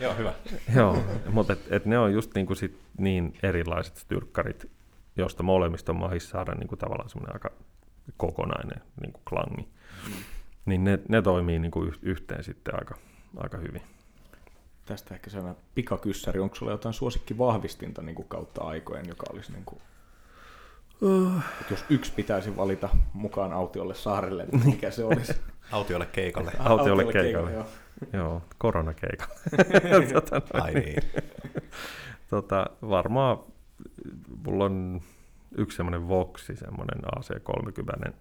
[0.00, 0.32] Joo, hyvä.
[0.76, 4.70] Joo, mutta et, et ne on just niin, kuin sit niin erilaiset styrkkarit,
[5.16, 7.50] josta molemmista on mahis saada niin kuin tavallaan semmoinen aika
[8.16, 9.68] kokonainen niin kuin klangi.
[10.06, 10.12] Mm.
[10.66, 12.94] Niin ne, ne toimii niin kuin yhteen sitten aika,
[13.36, 13.82] aika hyvin.
[14.84, 16.40] Tästä ehkä sellainen pikakyssäri.
[16.40, 19.80] Onko sulla jotain suosikkivahvistinta niin kuin kautta aikojen, joka olisi niin kuin
[21.00, 21.32] Uh.
[21.70, 25.32] Jos yksi pitäisi valita mukaan autiolle saarelle, niin mikä se olisi?
[25.72, 26.52] autiolle keikalle.
[26.58, 27.66] Autiolle, autiolle keikalle, keikalle
[28.12, 28.24] joo.
[28.24, 29.34] joo, koronakeikalle.
[30.14, 31.02] tota, Ai niin.
[32.30, 33.38] tota, varmaan
[34.46, 35.00] mulla on
[35.58, 38.12] yksi semmoinen Voxi, semmoinen AC30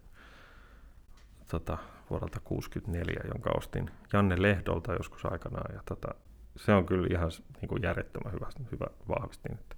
[1.51, 1.78] tota,
[2.10, 5.76] vuodelta 64, jonka ostin Janne Lehdolta joskus aikanaan.
[5.76, 6.08] Ja tota,
[6.56, 7.32] se on kyllä ihan
[7.62, 9.51] niin kuin järjettömän hyvä, hyvä vahvistin.
[9.51, 9.76] Että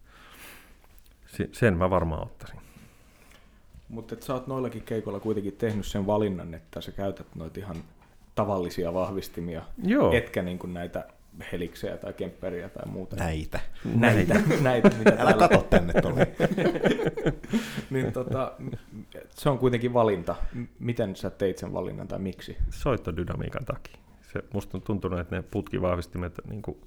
[1.51, 2.59] sen mä varmaan ottaisin.
[3.89, 7.75] Mutta sä oot noillakin keikoilla kuitenkin tehnyt sen valinnan, että sä käytät noita ihan
[8.35, 10.13] tavallisia vahvistimia, Joo.
[10.13, 11.07] etkä niin kuin näitä
[11.51, 13.15] heliksejä tai kempperiä tai muuta.
[13.15, 13.59] Näitä.
[13.95, 15.33] Näitä, näitä mitä Älä täällä...
[15.33, 16.27] katso tänne tuolle.
[17.89, 18.51] niin tota,
[19.29, 20.35] se on kuitenkin valinta.
[20.79, 22.57] Miten sä teit sen valinnan tai miksi?
[22.69, 23.97] Soittodynamiikan takia.
[24.33, 26.77] Se, musta on tuntunut, että ne putkivahvistimet, niin kuin,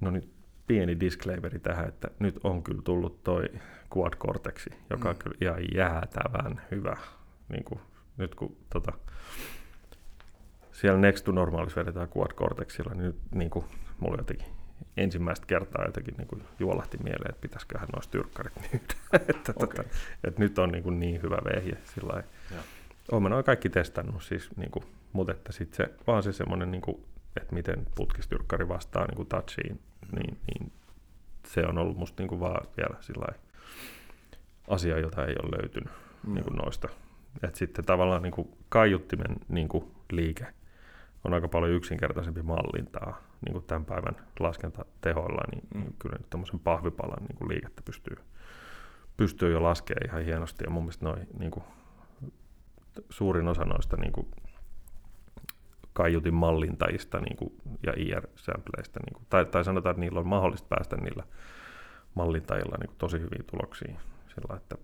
[0.00, 0.28] no nyt
[0.66, 3.44] pieni disclaimeri tähän, että nyt on kyllä tullut toi
[3.96, 5.10] Quad Cortexi, joka mm.
[5.10, 6.96] on kyllä ihan jäätävän hyvä.
[7.48, 7.80] Niin kuin,
[8.16, 8.92] nyt kun tota,
[10.84, 13.64] siellä Next to Normalissa vedetään Quad Cortexilla, niin nyt niin kuin,
[14.00, 14.46] mulla jotenkin
[14.96, 18.94] ensimmäistä kertaa jotenkin niin kuin juolahti mieleen, että pitäisiköhän noista tyrkkarit myydä.
[19.28, 19.68] että, okay.
[19.68, 19.84] tota,
[20.24, 22.22] että nyt on niin, kuin niin hyvä vehje sillä
[23.12, 26.82] Olen noin kaikki testannut, siis, niin kuin, mutta että sit se, vaan se semmoinen, niin
[26.82, 27.04] kuin,
[27.40, 29.80] että miten putkistyrkkari vastaa niin kuin touchiin,
[30.12, 30.72] niin, niin
[31.46, 33.26] se on ollut musta niin kuin vaan vielä sillä
[34.68, 35.92] asia, jota ei ole löytynyt
[36.26, 36.34] mm.
[36.34, 36.88] niin kuin noista.
[37.42, 40.46] Et sitten tavallaan niin kuin kaiuttimen niin kuin liike
[41.24, 45.80] on aika paljon yksinkertaisempi mallintaa niin kuin tämän päivän laskentatehoilla, niin, mm.
[45.80, 48.16] niin kyllä nyt tämmöisen pahvipalan niin kuin liikettä pystyy,
[49.16, 50.64] pystyy jo laskemaan ihan hienosti.
[50.64, 51.64] Ja mun mielestä noi, niin kuin,
[53.10, 54.26] suurin osa noista niin kuin,
[55.92, 57.52] kaiutin mallintajista niin kuin,
[57.86, 61.24] ja IR-sampleista, niin kuin, tai, tai sanotaan, että niillä on mahdollista päästä niillä
[62.14, 63.96] mallintajilla niin kuin, tosi hyviin tuloksiin.
[64.28, 64.76] Sillä, että,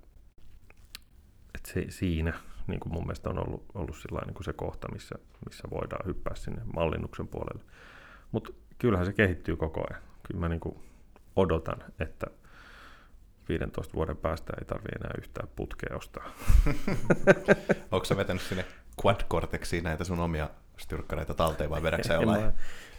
[1.54, 2.32] et se, siinä
[2.70, 5.14] niin kuin mun mielestä on ollut, ollut sillä niin kuin se kohta, missä,
[5.48, 7.64] missä voidaan hyppää sinne mallinnuksen puolelle.
[8.32, 10.02] Mutta kyllähän se kehittyy koko ajan.
[10.22, 10.78] Kyllä mä niin kuin
[11.36, 12.26] odotan, että
[13.48, 16.24] 15 vuoden päästä ei tarvitse enää yhtään putkea ostaa.
[17.92, 18.64] Onko sä vetänyt sinne
[19.04, 19.20] quad
[19.82, 22.52] näitä sun omia styrkkareita talteen vai vedäksä jollain en, mä,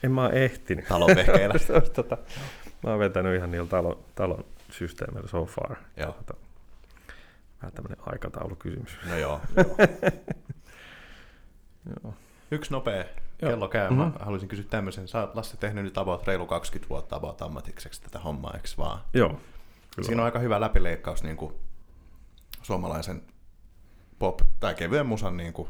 [0.04, 0.88] en mä ehtinyt.
[0.88, 1.56] talonvehkeillä?
[1.96, 2.18] tota,
[2.84, 5.76] mä oon vetänyt ihan niillä talon, talon systeemeillä so far.
[5.98, 6.12] Joo.
[6.12, 6.34] Tota,
[7.62, 8.98] vähän tämmöinen aikataulukysymys.
[9.10, 9.42] No joo.
[12.04, 12.14] Joo.
[12.52, 13.06] Yksi nopea
[13.38, 13.90] kello käy.
[13.90, 14.04] Mm-hmm.
[14.04, 15.08] Mä haluaisin kysyä tämmöisen.
[15.08, 19.02] Sä oot Lassi tehnyt nyt about reilu 20 vuotta about ammatikseksi tätä hommaa, eikö vaan?
[19.14, 19.30] Joo.
[19.30, 20.06] Kyllä.
[20.06, 21.54] Siinä on aika hyvä läpileikkaus niin kuin
[22.62, 23.22] suomalaisen
[24.24, 25.70] pop- tai kevyen musan niin kuin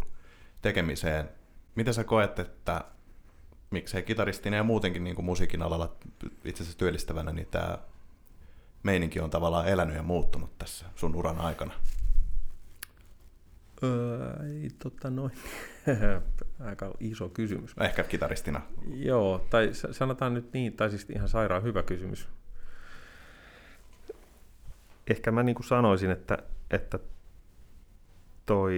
[0.62, 1.30] tekemiseen.
[1.76, 2.82] Miten sä koet, että
[3.70, 5.96] miksei kitaristina ja muutenkin niin kuin musiikin alalla
[6.46, 7.78] itse asiassa työllistävänä, niin tämä
[8.84, 11.74] meininki on tavallaan elänyt ja muuttunut tässä sun uran aikana?
[13.84, 15.32] Öö, ei, tota noin.
[16.70, 17.76] Aika iso kysymys.
[17.80, 18.62] Ehkä kitaristina.
[18.94, 22.28] Joo, tai sanotaan nyt niin, tai siis ihan sairaan hyvä kysymys.
[25.08, 26.38] Ehkä mä niin kuin sanoisin, että,
[26.72, 27.00] että
[28.46, 28.74] toi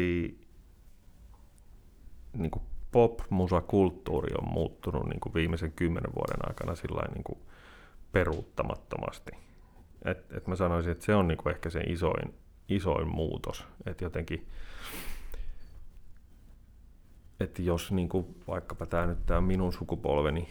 [2.34, 7.40] niin kuin pop-musakulttuuri on muuttunut niin kuin viimeisen kymmenen vuoden aikana sillä niin kuin
[8.12, 9.32] peruuttamattomasti.
[10.06, 12.34] Et, et mä sanoisin, että se on niin kuin ehkä se isoin,
[12.70, 13.68] isoin muutos.
[13.86, 14.48] Että jotenkin,
[17.40, 20.48] että jos niin kuin, vaikkapa tämä nyt tämä minun sukupolveni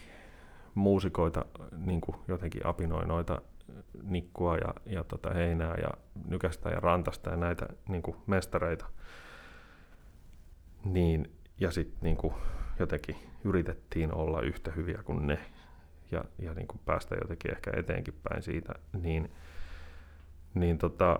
[0.75, 1.45] muusikoita
[1.77, 3.41] niin kuin jotenkin apinoi noita
[4.03, 5.89] nikkua ja, ja tota heinää ja
[6.27, 8.85] nykästä ja rantasta ja näitä niin kuin mestareita,
[10.85, 12.33] niin, ja sitten niin
[12.79, 15.39] jotenkin yritettiin olla yhtä hyviä kuin ne
[16.11, 19.31] ja, ja niin kuin päästä jotenkin ehkä eteenkin päin siitä, niin,
[20.53, 21.19] niin, tota,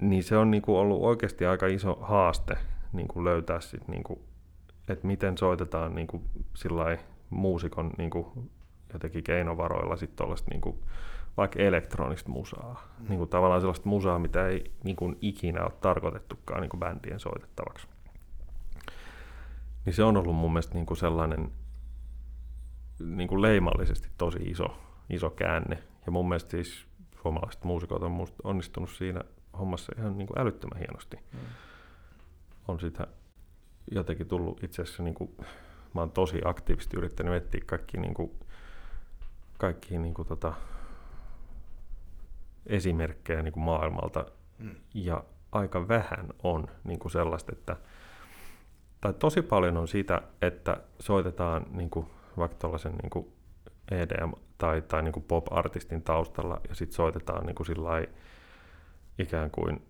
[0.00, 2.56] niin se on niin kuin ollut oikeasti aika iso haaste
[2.92, 4.20] niin kuin löytää sit niin kuin,
[4.88, 6.22] että miten soitetaan niin kuin
[7.30, 8.50] muusikon niin kuin
[8.92, 10.76] jotenkin keinovaroilla sitten tuollaista niin kuin,
[11.36, 12.88] vaikka elektronista musaa.
[12.98, 13.08] Mm.
[13.08, 17.20] Niin kuin tavallaan sellaista musaa, mitä ei niin kuin ikinä ole tarkoitettukaan niin kuin bändien
[17.20, 17.86] soitettavaksi.
[19.84, 21.52] Niin se on ollut mun mielestä niin kuin sellainen
[23.00, 24.66] niin kuin leimallisesti tosi iso,
[25.10, 25.78] iso käänne.
[26.06, 26.86] Ja mun mielestä siis
[27.22, 29.20] suomalaiset muusikot on onnistunut siinä
[29.58, 31.16] hommassa ihan niin kuin älyttömän hienosti.
[31.16, 31.38] Mm.
[32.68, 33.06] On sitä
[33.90, 35.36] jotenkin tullut itse asiassa, niin kuin,
[35.94, 38.30] mä oon tosi aktiivisesti yrittänyt etsiä kaikki, niin kuin,
[39.58, 40.52] kaikki niin kuin, tota,
[42.66, 44.26] esimerkkejä niin kuin maailmalta.
[44.58, 44.74] Mm.
[44.94, 47.76] Ja aika vähän on niin kuin sellaista, että
[49.00, 52.06] tai tosi paljon on sitä, että soitetaan niin kuin,
[52.36, 53.32] vaikka tuollaisen niin kuin
[53.92, 58.08] EDM tai, tai niin kuin pop-artistin taustalla ja sitten soitetaan niin kuin sillai,
[59.18, 59.82] ikään kuin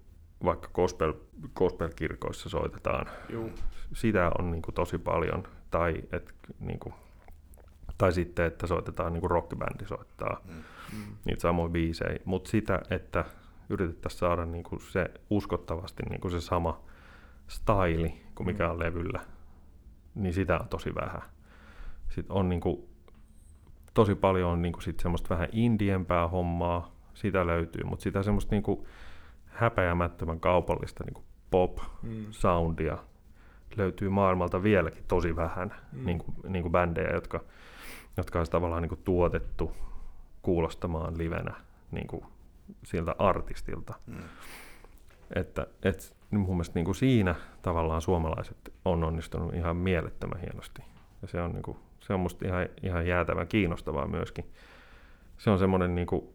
[0.45, 1.13] vaikka gospel,
[1.55, 3.07] gospel-kirkoissa soitetaan.
[3.29, 3.51] Juu.
[3.95, 5.43] Sitä on niin kuin tosi paljon.
[5.71, 6.95] Tai, et, niin kuin,
[7.99, 10.55] tai sitten, että soitetaan niin kuin rockbändi soittaa mm.
[10.99, 11.17] mm.
[11.25, 12.19] niitä samoja biisejä.
[12.25, 13.25] Mutta sitä, että
[13.71, 16.81] yritettäisiin saada niin kuin se uskottavasti niin kuin se sama
[17.49, 19.21] staili kuin mikä on levyllä,
[20.15, 21.23] niin sitä on tosi vähän.
[22.09, 22.89] Sitten on niin kuin,
[23.95, 28.55] tosi paljon on niin kuin sit semmoista vähän indiempää hommaa, sitä löytyy, mutta sitä semmoista
[28.55, 28.87] niin kuin
[29.47, 33.77] häpeämättömän kaupallista niin kuin pop-soundia mm.
[33.77, 36.07] löytyy maailmalta vieläkin tosi vähän mm.
[36.07, 37.41] niin kuin, niin kuin bändejä, jotka,
[38.17, 39.73] jotka on tavallaan niin kuin tuotettu
[40.43, 41.55] kuulostamaan livenä
[41.91, 42.25] niin kuin
[42.85, 43.95] siltä artistilta.
[44.07, 44.23] Mm.
[45.35, 50.83] Että, et, mun mielestä niin kuin siinä tavallaan suomalaiset on onnistunut ihan mielettömän hienosti.
[51.23, 51.77] Ja se on, niin kuin,
[52.07, 54.53] se on musta ihan, ihan jäätävän kiinnostavaa myöskin.
[55.39, 56.29] Se on semmoinen niin kuin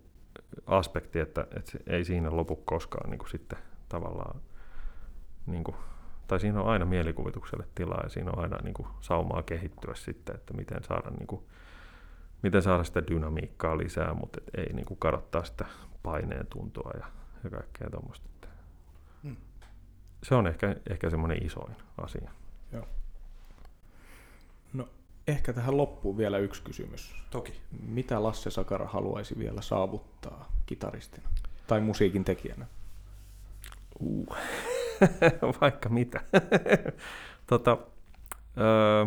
[0.67, 3.59] aspekti, että, että se ei siinä lopu koskaan niin kuin sitten
[3.89, 4.41] tavallaan,
[5.45, 5.75] niin kuin,
[6.27, 10.35] tai siinä on aina mielikuvitukselle tilaa ja siinä on aina niin kuin, saumaa kehittyä sitten,
[10.35, 11.41] että miten saada, niin kuin,
[12.43, 15.65] miten saada sitä dynamiikkaa lisää, mutta ei niin kuin, kadottaa sitä
[16.03, 17.05] paineen tuntua ja,
[17.43, 18.29] ja kaikkea tuommoista.
[19.23, 19.35] Hmm.
[20.23, 22.31] Se on ehkä, ehkä semmoinen isoin asia.
[22.71, 22.87] Joo.
[25.27, 27.15] Ehkä tähän loppuun vielä yksi kysymys.
[27.29, 27.61] Toki.
[27.87, 31.29] Mitä Lasse Sakara haluaisi vielä saavuttaa kitaristina
[31.67, 32.65] tai musiikin tekijänä?
[33.99, 34.35] Uh.
[35.61, 36.21] Vaikka mitä.
[37.47, 37.77] tota,
[38.57, 39.05] öö,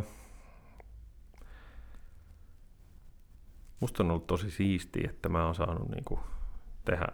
[3.81, 6.21] musta on ollut tosi siistiä, että mä oon saanut niinku
[6.85, 7.07] tehdä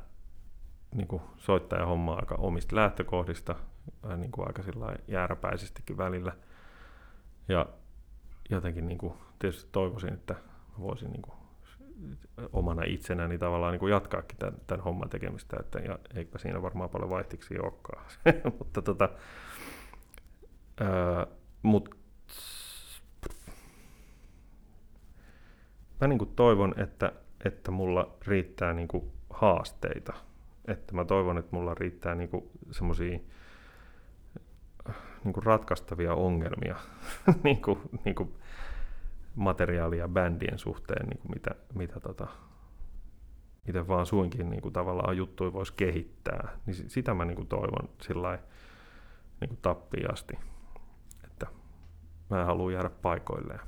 [0.94, 3.54] niinku soittajahommaa aika omista lähtökohdista,
[4.16, 4.62] niinku aika
[5.08, 6.32] jääräpäisestikin välillä.
[7.48, 7.66] Ja
[8.50, 10.34] jotenkin niin kuin, tietysti toivoisin, että
[10.78, 11.34] voisin niin kuin
[12.52, 16.90] omana itsenäni tavallaan niin kuin jatkaakin tämän, tämän homman tekemistä, että ja eipä siinä varmaan
[16.90, 18.04] paljon vaihtiksi olekaan.
[18.58, 19.08] mutta tota,
[20.80, 21.26] ää,
[21.62, 21.96] mut,
[26.00, 27.12] mä niin kuin toivon, että,
[27.44, 30.12] että mulla riittää niin kuin haasteita.
[30.68, 32.30] Että mä toivon, että mulla riittää niin
[32.70, 33.18] semmoisia
[35.26, 36.76] niin ratkaistavia ongelmia
[37.42, 38.34] niin kuin, niin kuin
[39.34, 42.26] materiaalia bändien suhteen, niin kuin mitä, mitä tota,
[43.66, 46.48] miten vaan suinkin niin kuin tavallaan juttuja voisi kehittää.
[46.66, 48.38] Niin sitä mä niin kuin toivon sillä
[49.40, 50.38] niin kuin tappiin asti,
[51.24, 51.46] että
[52.30, 53.60] mä haluan jäädä paikoilleen.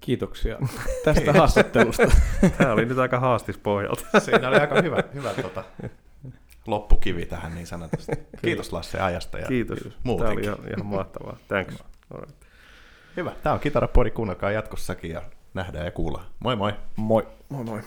[0.00, 0.58] Kiitoksia
[1.04, 2.10] tästä haastattelusta.
[2.58, 4.20] Tämä oli nyt aika haastis pohjalta.
[4.20, 5.64] Siinä oli aika hyvä, hyvä tota,
[6.70, 8.12] loppukivi tähän niin sanotusti.
[8.44, 9.78] Kiitos Lasse ajasta ja Kiitos.
[10.04, 10.44] Muutenkin.
[10.44, 11.36] Tämä oli ihan, ihan mahtavaa.
[11.48, 11.74] Thanks.
[12.14, 12.36] Right.
[13.16, 13.32] Hyvä.
[13.42, 14.10] Tämä on Kitarapori.
[14.10, 15.22] Kuunnelkaa jatkossakin ja
[15.54, 16.26] nähdään ja kuullaan.
[16.40, 16.72] Moi moi.
[16.96, 17.26] Moi.
[17.48, 17.80] Moi moi.